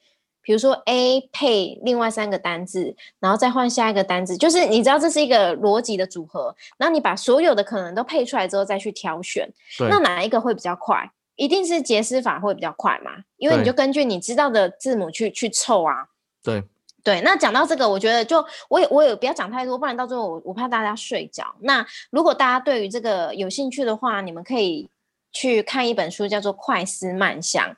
[0.47, 9.45] 比如说 A 配另外三个单字，然后再换下一个单字，就是你知道这是一个逻辑的组合，然后你把所有的可能都配出来之后再去挑选，
[9.89, 11.11] 那哪一个会比较快？
[11.35, 16.07] 一定是解释法会比较快嘛，因为你就根据你知道的字母去去凑啊。
[16.41, 16.63] 对，
[17.03, 21.43] 对，那讲到这个，我觉得就我也我也不要讲太多，不然到最后我我怕大家睡着。
[21.59, 24.89] 那如果大家对于这个有兴趣的话，你们可以
[25.33, 27.69] 去看一本书，叫做《快思慢想》。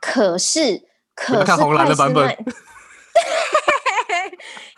[0.00, 0.80] 可是，
[1.26, 2.24] 可是看红蓝的版本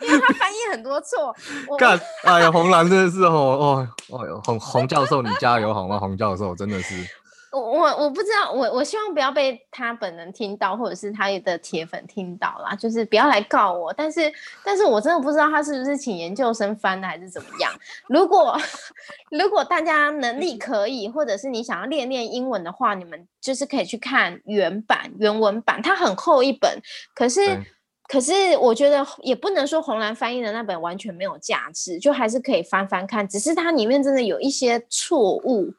[0.01, 1.33] 因为他翻译很多错。
[1.67, 5.99] 我干， 哎呀，红蓝真的是哦哦哦呦，洪洪教授，你加油好吗？
[5.99, 6.95] 洪教授真的是，
[7.51, 13.91] 我我我不知道，我我希望不要被他本人听到，或者是他的铁粉听到啦，就是不要来告我。
[13.91, 14.31] 但是，
[14.63, 17.71] 但是我真的不知道他是不是请研究生翻的，还是怎么样。
[18.07, 18.57] 如果
[19.31, 26.81] 如果大家能力可以，或者是你想要练练英文的话，你们就是可以去看原版原文版，它很厚一本，
[27.13, 27.65] 可是对。
[28.07, 35.73] 可是我觉得也不能说红蓝翻译的那本完全没有价值，就还是可以翻翻看，只是它里面真的有一些错误，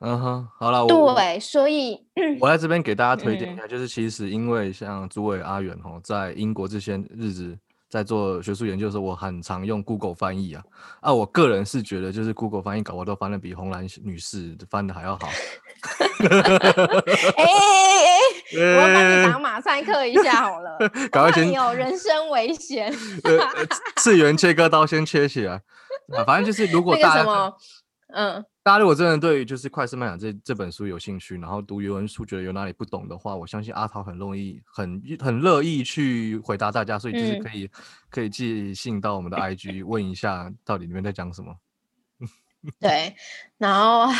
[0.00, 1.98] 嗯哼，好了，我对，所以
[2.40, 7.58] 我在这边给大家推荐一嗯下，就是其实因为像朱伟、阿远哦，在英国这些日子
[7.90, 10.62] 在做学术研究的时候，我很常用 Google 翻译啊。
[11.00, 15.28] 啊，我个人是觉得，就是 Google 翻译搞我都翻的比红蓝女士翻的还要好。
[16.18, 20.78] 哎哎哎哎，我要帮你呃打马赛克一下好了，
[21.10, 22.92] 赶快先有人身危险。
[23.96, 25.54] 次元切割刀先切起来。
[26.16, 27.54] 啊，反正就是如果那个大家
[28.14, 37.70] 嗯，大家如果真的对于就是《快思慢想这》这本书有兴趣，然后读原文书觉得有哪里不懂的话，我相信阿桃很容易、很很乐意去回答大家，所以就是嗯可以、
[38.10, 41.56] 可以寄信到我们的 IG 问一下到底里面在讲什么。
[42.78, 43.14] 对，
[43.56, 44.12] 然后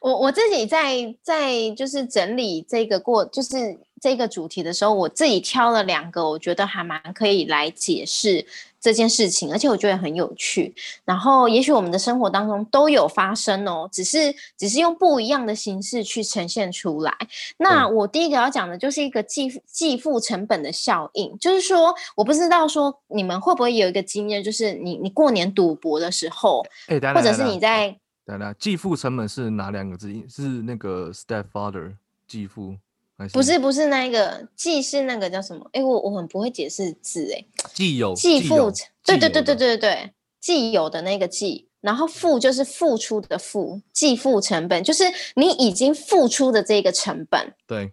[0.00, 8.44] 我我自己在在就是整理这个过，就是这个主题的时候，我自己挑了两个，我觉得还蛮可以来解释
[8.86, 10.72] 这件事情，而且我觉得很有趣。
[11.04, 17.12] 然后，也许我们的生活当中都有发生哦，只是只是用不一样的形式去呈现出来。
[17.56, 26.64] 那我第一个要讲的就是一个计计付成本的效应，就是说，我不知道说你们会不会有一个经验，就是你你过年赌博的时候，
[27.12, 27.98] 或者是你在。
[28.24, 30.12] 对啦，继父成本是哪两个字？
[30.28, 31.92] 是那个 stepfather
[32.28, 32.80] 继父还是？
[33.32, 35.66] 不是不是那个继是那个叫什么？
[35.72, 37.44] 哎，我我很不会解释字哎。
[37.72, 38.70] 继有继父，
[39.04, 45.04] 对对对对对对对，既有的那个继，然后付就是付出的付，继付成本就是
[45.34, 47.54] 你已经付出的这个成本。
[47.66, 47.92] 对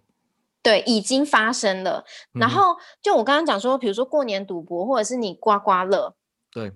[0.61, 2.03] 对，已经发生了。
[2.33, 6.15] 然后就我刚刚讲说，比如说过年赌博，或者是你刮刮乐。
[6.51, 6.73] 对。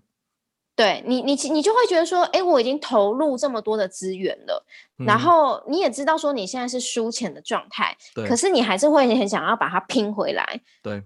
[0.78, 4.64] 对你，你你就会觉得说，哎，我已经投入这么多的资源了，
[4.98, 10.62] 然后你也知道说你现在是输钱的状态，可是你还是会很想要把它拼回来。
[10.84, 11.02] 对，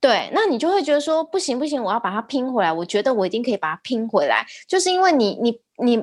[0.00, 2.72] 对，那你就会觉得说，不行不行，我要把它拼回来。
[2.72, 6.02] 我觉得我一定可以把它拼回来，就是因为你你你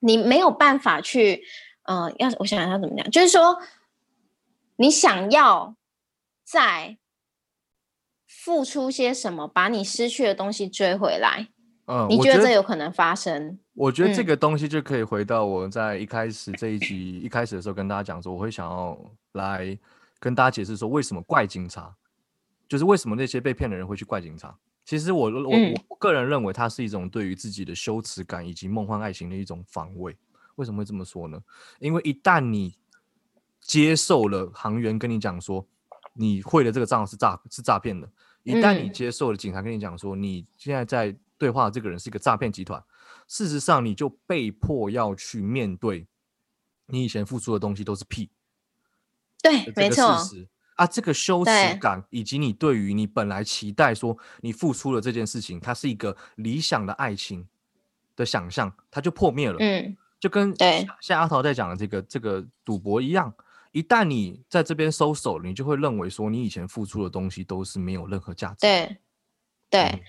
[0.00, 1.42] 你没有办法去，
[1.84, 3.58] 嗯，要我想想要怎么讲，就是说
[4.76, 5.74] 你想要
[6.44, 6.98] 在
[8.26, 11.48] 付出些什么，把你失去的东西追回来。
[11.92, 13.58] 嗯，你觉得这有可能发生？
[13.74, 18.98] 我觉得这个东西就可以回到我在一开始这一集一开始的时候跟大家讲说，我会想要
[19.32, 19.78] 来
[20.18, 21.94] 跟大家解释说，为什么怪警察，
[22.66, 24.56] 就是为什么那些被骗的人会去怪警察。
[24.86, 25.50] 其实我我
[25.88, 30.16] 我个人认为，它是一种对于自己的羞耻感以及梦幻爱情的一种防卫。
[30.56, 31.38] 为什么会这么说呢？
[31.78, 32.74] 因为一旦你
[33.60, 35.66] 接受了行员跟你讲说，
[36.14, 38.08] 你会的这个账是诈是诈骗的，
[38.42, 42.80] 一旦你接受了警察跟你讲说，你现在在对话的这个人是一个诈骗集团，
[43.26, 46.06] 事实上你就被迫要去面对，
[46.86, 48.30] 你以前付出的东西都是屁。
[49.42, 50.16] 对，没错。
[50.76, 57.44] 啊，这个羞耻感以及你对于你本来期待说你付出了这件事情，它是一个理想的爱情
[58.14, 59.56] 的想象，它就破灭了。
[59.58, 60.54] 嗯，就跟
[61.00, 63.34] 像阿桃在讲的这个这个赌博一样，
[63.72, 68.58] 一旦你在这边收手了，你就会认为说你以前付出的东西都是没有任何价值。
[68.60, 68.96] 对，
[69.68, 70.02] 对。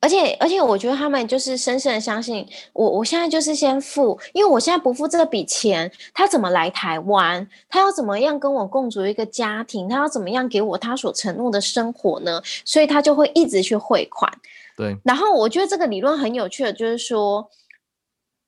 [0.00, 2.88] 而且而且，我觉得他们就是深深的相信我。
[2.88, 7.46] 我现在就是先付，因为我现在不付这笔钱，他怎么来台湾？
[7.68, 9.88] 他要怎么样跟我共组一个家庭？
[9.88, 12.40] 他要怎么样给我他所承诺的生活呢？
[12.64, 14.32] 所以他就会一直去汇款。
[14.76, 14.96] 对。
[15.04, 17.50] 然后我觉得这个理论很有趣的，就是说，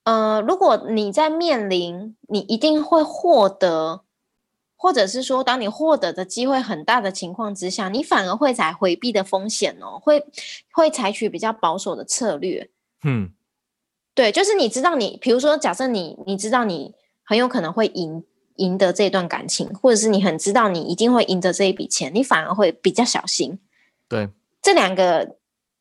[0.04, 4.02] 呃，如果你在面临你一定会获得。
[4.82, 10.26] 或者是说，当你获得的机会很大的情况之下，你反而会采回避的风险哦，会
[10.72, 12.68] 会采取比较保守的策略。
[13.04, 13.30] 嗯，
[14.12, 18.24] 对，就是你知道，你比如说，假设你你知道你很有可能会赢
[18.56, 23.60] 赢得这段感情，或者是你很知道你一定会赢得这一笔钱，你反而会比较小心。
[24.08, 24.28] 对，
[24.60, 25.36] 这两个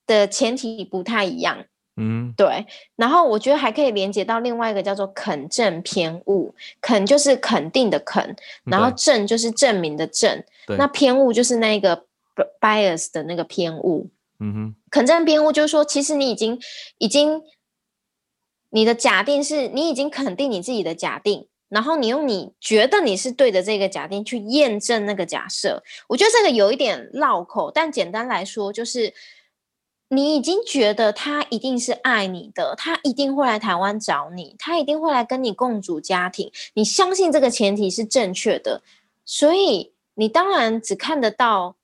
[0.05, 1.65] 的前提不太一样。
[1.97, 2.65] 嗯，对，
[2.95, 8.33] 然后我觉得还可以连接到另外一个叫做肯正偏误，肯就是肯定的肯，
[8.63, 10.41] 然后正就是证明的正，
[10.77, 12.05] 那偏误就是那个
[12.61, 14.09] bias 的那个偏误。
[14.39, 16.57] 嗯哼，肯正偏误就是说，其实你已经
[16.97, 17.43] 已经
[18.69, 25.83] 你的假定是你已经肯定你自己的假定，然后你用你觉得你是对的这个假定去验证那个假设。
[26.07, 29.13] 我觉得这个有一点绕口，但简单来说就是。
[30.13, 36.51] 你已经觉得他一定是爱你的，他一定会来台湾找你，他一定会来跟你共组家庭。
[36.73, 38.83] 你相信这个前提是正确的，
[39.23, 41.77] 所以你当然只看得到，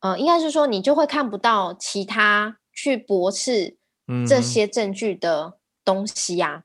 [0.00, 3.76] 呃，应该是说你就会看不到其他去驳斥
[4.26, 6.64] 这些证据的东西呀。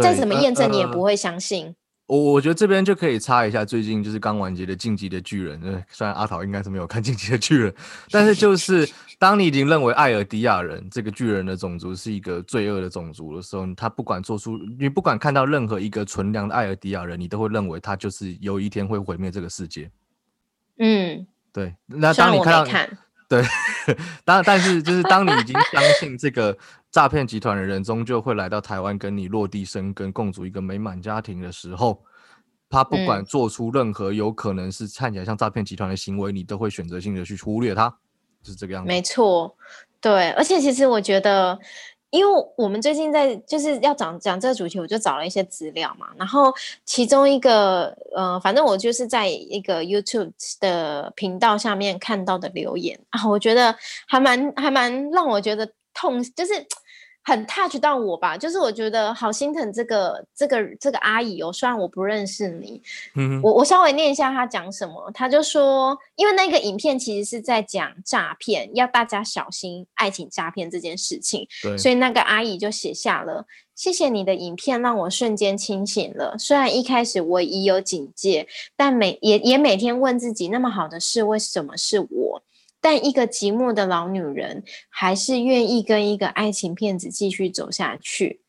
[0.00, 1.76] 再怎么验证，你也不会相信。
[2.10, 5.60] 我我觉得这边就可以插一下，最近就是刚完结的《晋级的巨人》。
[5.64, 7.70] 呃，虽然阿桃应该是没有看《晋级的巨人》，
[8.10, 19.88] 但是就是当你已经认为艾尔迪亚人这个巨人的种族是一个罪恶的种族的时候，他不管做出你不管看到任何一个纯良的艾尔迪亚人，你都会认为他就是有一天会毁灭这个世界。
[20.78, 21.76] 嗯，对。
[21.86, 22.64] 那当你看到，
[23.30, 23.42] 对，
[24.26, 26.58] 当但是就是当你已经相信这个。
[26.92, 32.02] 诈骗集团的人终究会来到台湾，跟你落地生根，共组一个美满家庭的时候，
[32.68, 37.88] 他不管做出任何有可能是看起来像诈骗集团的行为，你都会选择性的去忽略他，
[38.42, 38.88] 就是这个样子。
[38.88, 39.56] 没错，
[40.00, 41.56] 对，而且其实我觉得，
[42.10, 46.52] 因为我们最近在就是要讲讲这个主题，我就找了一些资料嘛，然后
[46.84, 53.74] 其中一个，呃，反正我就是在一个 YouTube 的频道下面看到的留言啊，我觉得
[54.06, 56.52] 还蛮还蛮让我觉得痛，就是。
[57.30, 62.82] 很 touch 到我吧，就是我觉得好心疼这个这个这个阿姨哦，虽然我不认识你，
[63.14, 73.46] 嗯，我我稍微念一下她讲什么，她就说，因为那个影片其实是在讲诈骗，要大家小心爱情诈骗这件事情，对，所以那个阿姨就写下了。
[73.76, 76.36] 谢谢你的影片，让我瞬间清醒了。
[76.38, 82.42] 虽然一开始我已有警戒，但每也也每天问自己，那么好的事为什么是我？
[82.80, 88.40] 但一个寂寞的老女人，还是愿意跟一个爱情骗子继续走下去。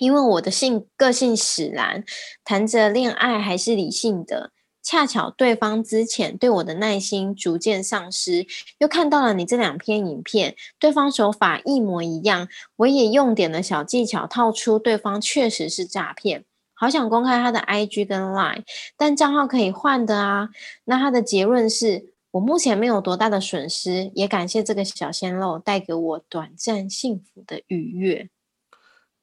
[0.00, 2.02] 因为我的性个性使然，
[2.44, 4.50] 谈着恋爱还是理性的。
[4.82, 8.44] 恰巧对方之前对我的耐心逐渐丧失，
[8.78, 16.44] 又看到了你这两篇影片，对方手法一模一样，我也用点了小技巧套出对方确实是诈骗。
[16.74, 18.64] 好想公开他的 IG 跟 Line，
[18.96, 20.48] 但账号可以换的啊。
[20.86, 28.28] 那他的结论是我目前没有多大的损失，也感谢这个小鲜肉带给我短暂幸福的愉悦。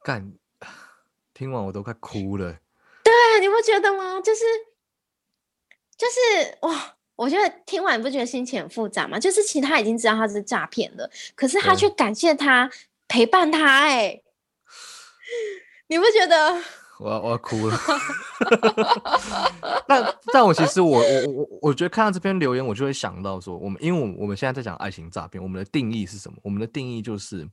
[0.02, 0.32] 干，
[1.34, 2.60] 听完我都快哭了。
[3.04, 4.22] 对，你不觉得吗？
[4.22, 4.42] 就是。
[6.00, 9.20] 就是哇，我觉得听完你不觉得心情很复杂吗？
[9.20, 12.72] 就是其实他已经知道他是诈骗了，可是他却感谢他
[13.10, 14.22] 陪伴他，哎，
[15.88, 16.64] 你不觉得？
[17.00, 17.78] 我要我要哭了。
[19.88, 26.38] 但但我其实我我我我觉得看到这篇留言，我就会想到说，我们因为我们我们现在在讲爱情诈骗，我们的定义是什么？
[26.44, 27.48] 我们的定义就是，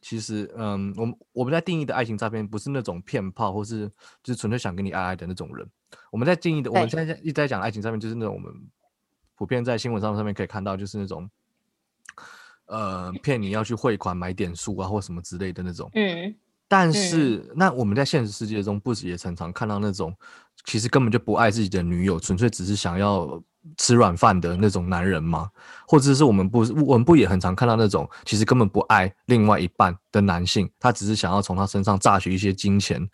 [0.00, 3.86] 其实嗯，我们我们在定义的爱情诈骗，不是那种骗炮，或是
[4.22, 5.68] 就是纯粹想跟你爱爱的那种人。
[6.10, 8.50] 我们在定义的，我们现在一直在讲爱情上面，就是那种我们
[9.36, 11.28] 普遍在新闻上上面可以看到，就是那种
[12.66, 15.90] 呃骗你要去汇款买点数啊，或什么之类的那种。
[15.94, 16.34] 嗯。
[16.72, 20.10] 但是，那我们在现实世界中，不是也常常看到那种
[20.64, 23.38] 其实根本就不爱自己的女友，纯粹只是想要
[23.76, 25.50] 吃软饭的那种男人吗？
[25.86, 33.06] 或者是我们不，我们不也很常看到那种其实根本不爱另外一半的男性，他只是想要从他身上榨取一些金钱？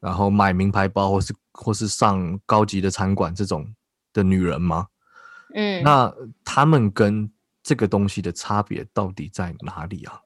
[0.00, 3.66] 然后买名牌包，或是或是上高级的餐馆这种
[4.12, 4.86] 的女人吗？
[5.56, 7.28] 嗯，那他们跟
[7.60, 10.20] 这个东西的差别到底在哪里啊？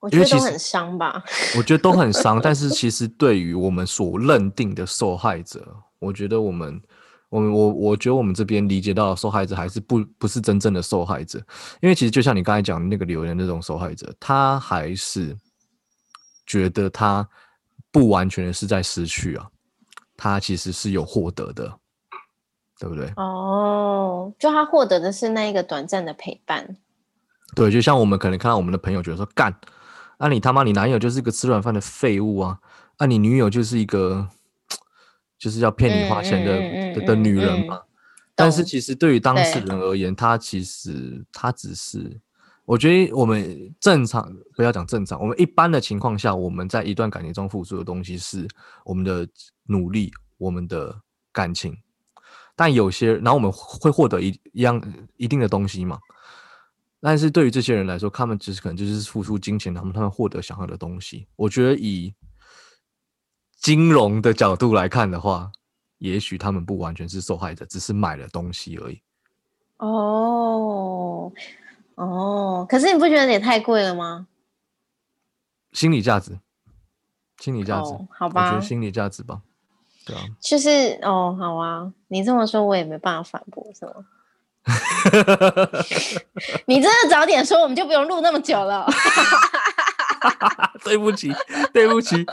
[0.00, 1.24] 我觉得都很伤吧。
[1.56, 5.66] 我觉得都很伤，但是其实对于我们所认定的受害者，
[5.98, 6.80] 我觉得我们，
[7.28, 11.38] 我们我我觉得我们这边理解到受害者还是不不是真正的受害者，
[11.80, 15.36] 因为其实就像你刚才讲的那个留言那种受害者，他还是
[16.46, 17.28] 觉得他。
[17.90, 19.48] 不完全是在失去啊，
[20.14, 21.72] 他其实是有获得的，
[22.78, 23.10] 对不对？
[23.16, 26.76] 哦，就他获得的是那一个短暂的陪伴。
[27.56, 29.52] 对，就像我们可能看到我们的朋友觉得说，干，
[30.18, 32.60] 啊你他妈你男友就是一个吃软饭的废物啊，
[32.98, 34.28] 啊你女友就是一个
[35.38, 37.80] 就是要骗你花钱的的女人嘛。
[38.34, 42.20] 但是其实对于当事人而言，他其实他只是。
[42.64, 48.46] 我觉得我们正常不要讲正常，我们一般的情况下，我们在一段感情中付出的东西是
[48.84, 49.26] 我们的
[49.68, 51.00] 努力，我们的
[51.32, 51.74] 感情。
[52.54, 54.82] 但有些，然后我们会获得一一样
[55.16, 55.98] 一定的东西嘛？
[57.00, 61.26] 但是对于这些人来说，他们只是可能就是付出金钱，他们他们获得想要的东西。
[61.36, 62.14] 我觉得以
[63.60, 65.50] 金融的角度来看的话，
[65.98, 69.00] 也许他们不完全是受害者，只是买了东西而已。
[69.78, 71.32] 哦。
[71.96, 74.28] 哦，可是你不觉得也太贵了吗？
[75.72, 76.38] 心理价值，
[77.38, 79.42] 心理价值，好吧，我觉得心理价值吧，
[80.06, 84.06] 对啊，就是哦，好啊，你这么说，我也没办法反驳，是吗？
[86.66, 88.86] 你真的早点说，我们就不用录那么久了。
[90.84, 91.32] 对不起，
[91.72, 92.26] 对不起，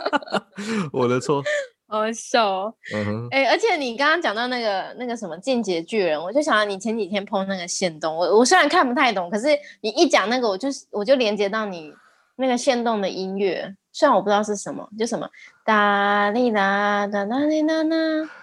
[0.92, 1.42] 我的错。
[1.86, 9.46] 好笑，嗯哼，哎，而且你刚刚讲到那个那个什么进阶巨人，我就想到你前几天碰那个线动，我我虽然看不太懂，可是
[9.80, 11.92] 你一讲那个，我就我就连接到你
[12.36, 15.26] 那个线动的音乐，虽然我不知道是什么，就什么
[15.64, 17.96] 哒哩哒哒哒哩哒哒。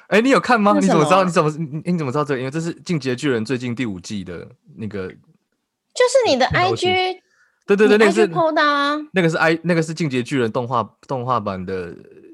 [0.08, 0.72] 哎，你有看吗？
[0.80, 1.26] 你怎么知道？
[1.26, 2.40] 你怎么你你怎么知道这个？
[2.40, 4.48] 因为这是进阶巨人最近第五季的
[4.78, 7.20] 那个，就是你的 IG，
[7.68, 11.94] 对对对，那个是 PO 的啊，那个是 I 那个是进阶巨人动画动画版的。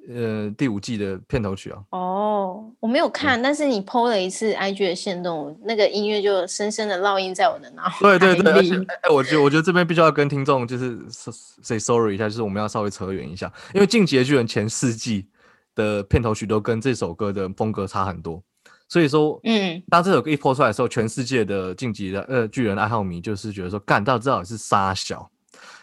[0.09, 1.83] 呃，第五季的片头曲啊。
[1.89, 15.27] 哦，我没有看，但是你 PO 了一次 IG 的线动，那个音乐就深深的烙印在我的脑海对对对，而且哎，我觉得我觉得这边必须要跟听众就是 say sorry 一下，就是我们要稍微扯远一下，因为《进击的巨人》前四季
[15.75, 18.41] 的片头曲都跟这首歌的风格差很多，
[18.87, 25.29] 所以说，嗯，当这首歌一 PO 出来的时候，全世界的晋级的呃巨人爱好迷就是觉得说，干到知道是沙小。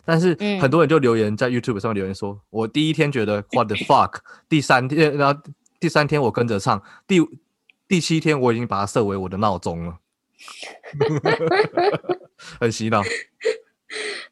[0.05, 4.19] 但是很多人就留言在 YouTube 上面留言说，我第一天觉得 What the fuck，
[4.49, 5.41] 第三天，然后
[5.81, 7.21] 第三天我跟着唱，第
[7.89, 9.99] 第七天我已经把它设为我的闹钟了，
[12.61, 13.03] 很洗脑。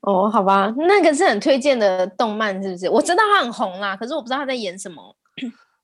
[0.02, 2.88] 哦，好吧，那个是很推荐的动漫，是不是？
[2.88, 5.16] 我知道它很红啦，可是我不知道他在演什么。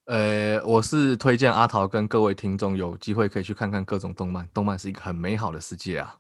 [0.06, 6.16] 呃，我是推荐阿桃跟各位听众有机会可以去看看各种动漫，动漫是一个很美好的世界啊。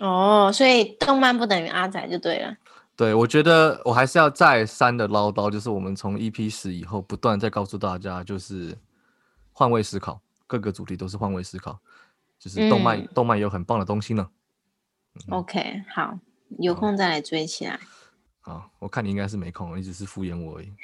[0.00, 2.56] 哦，所以动漫不等于阿仔就对了。
[2.96, 8.76] 对，我觉得我还是要再三的唠叨，就是我们从 EP 十以后不断在告诉大家，就是
[9.52, 11.78] 换位思考，各个主题都是换位思考，
[12.38, 14.28] 就是动漫，嗯动漫有很棒的东西呢。
[15.30, 16.18] OK，好，
[16.58, 17.78] 有空再来追起来。
[18.40, 20.72] 好，我看你应该是没空，你只是敷衍我而已。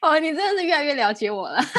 [0.00, 1.60] 哦，你真的是越来越了解我了。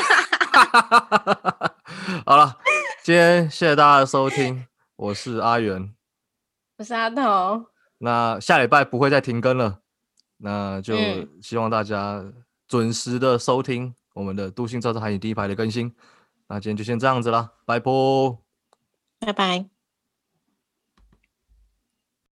[2.25, 2.57] 好了，
[3.01, 5.93] 今天谢谢大家的收听，我是阿元。
[6.77, 7.65] 我是阿头，
[7.97, 9.79] 那下礼拜不会再停更了，
[10.37, 12.23] 那就嗯希望大家
[12.67, 15.95] 准时的收听我们的《杜心照照海景第一排》的更新。
[16.47, 17.91] 那今天就先这样子啦，拜拜。
[19.19, 19.78] 拜拜。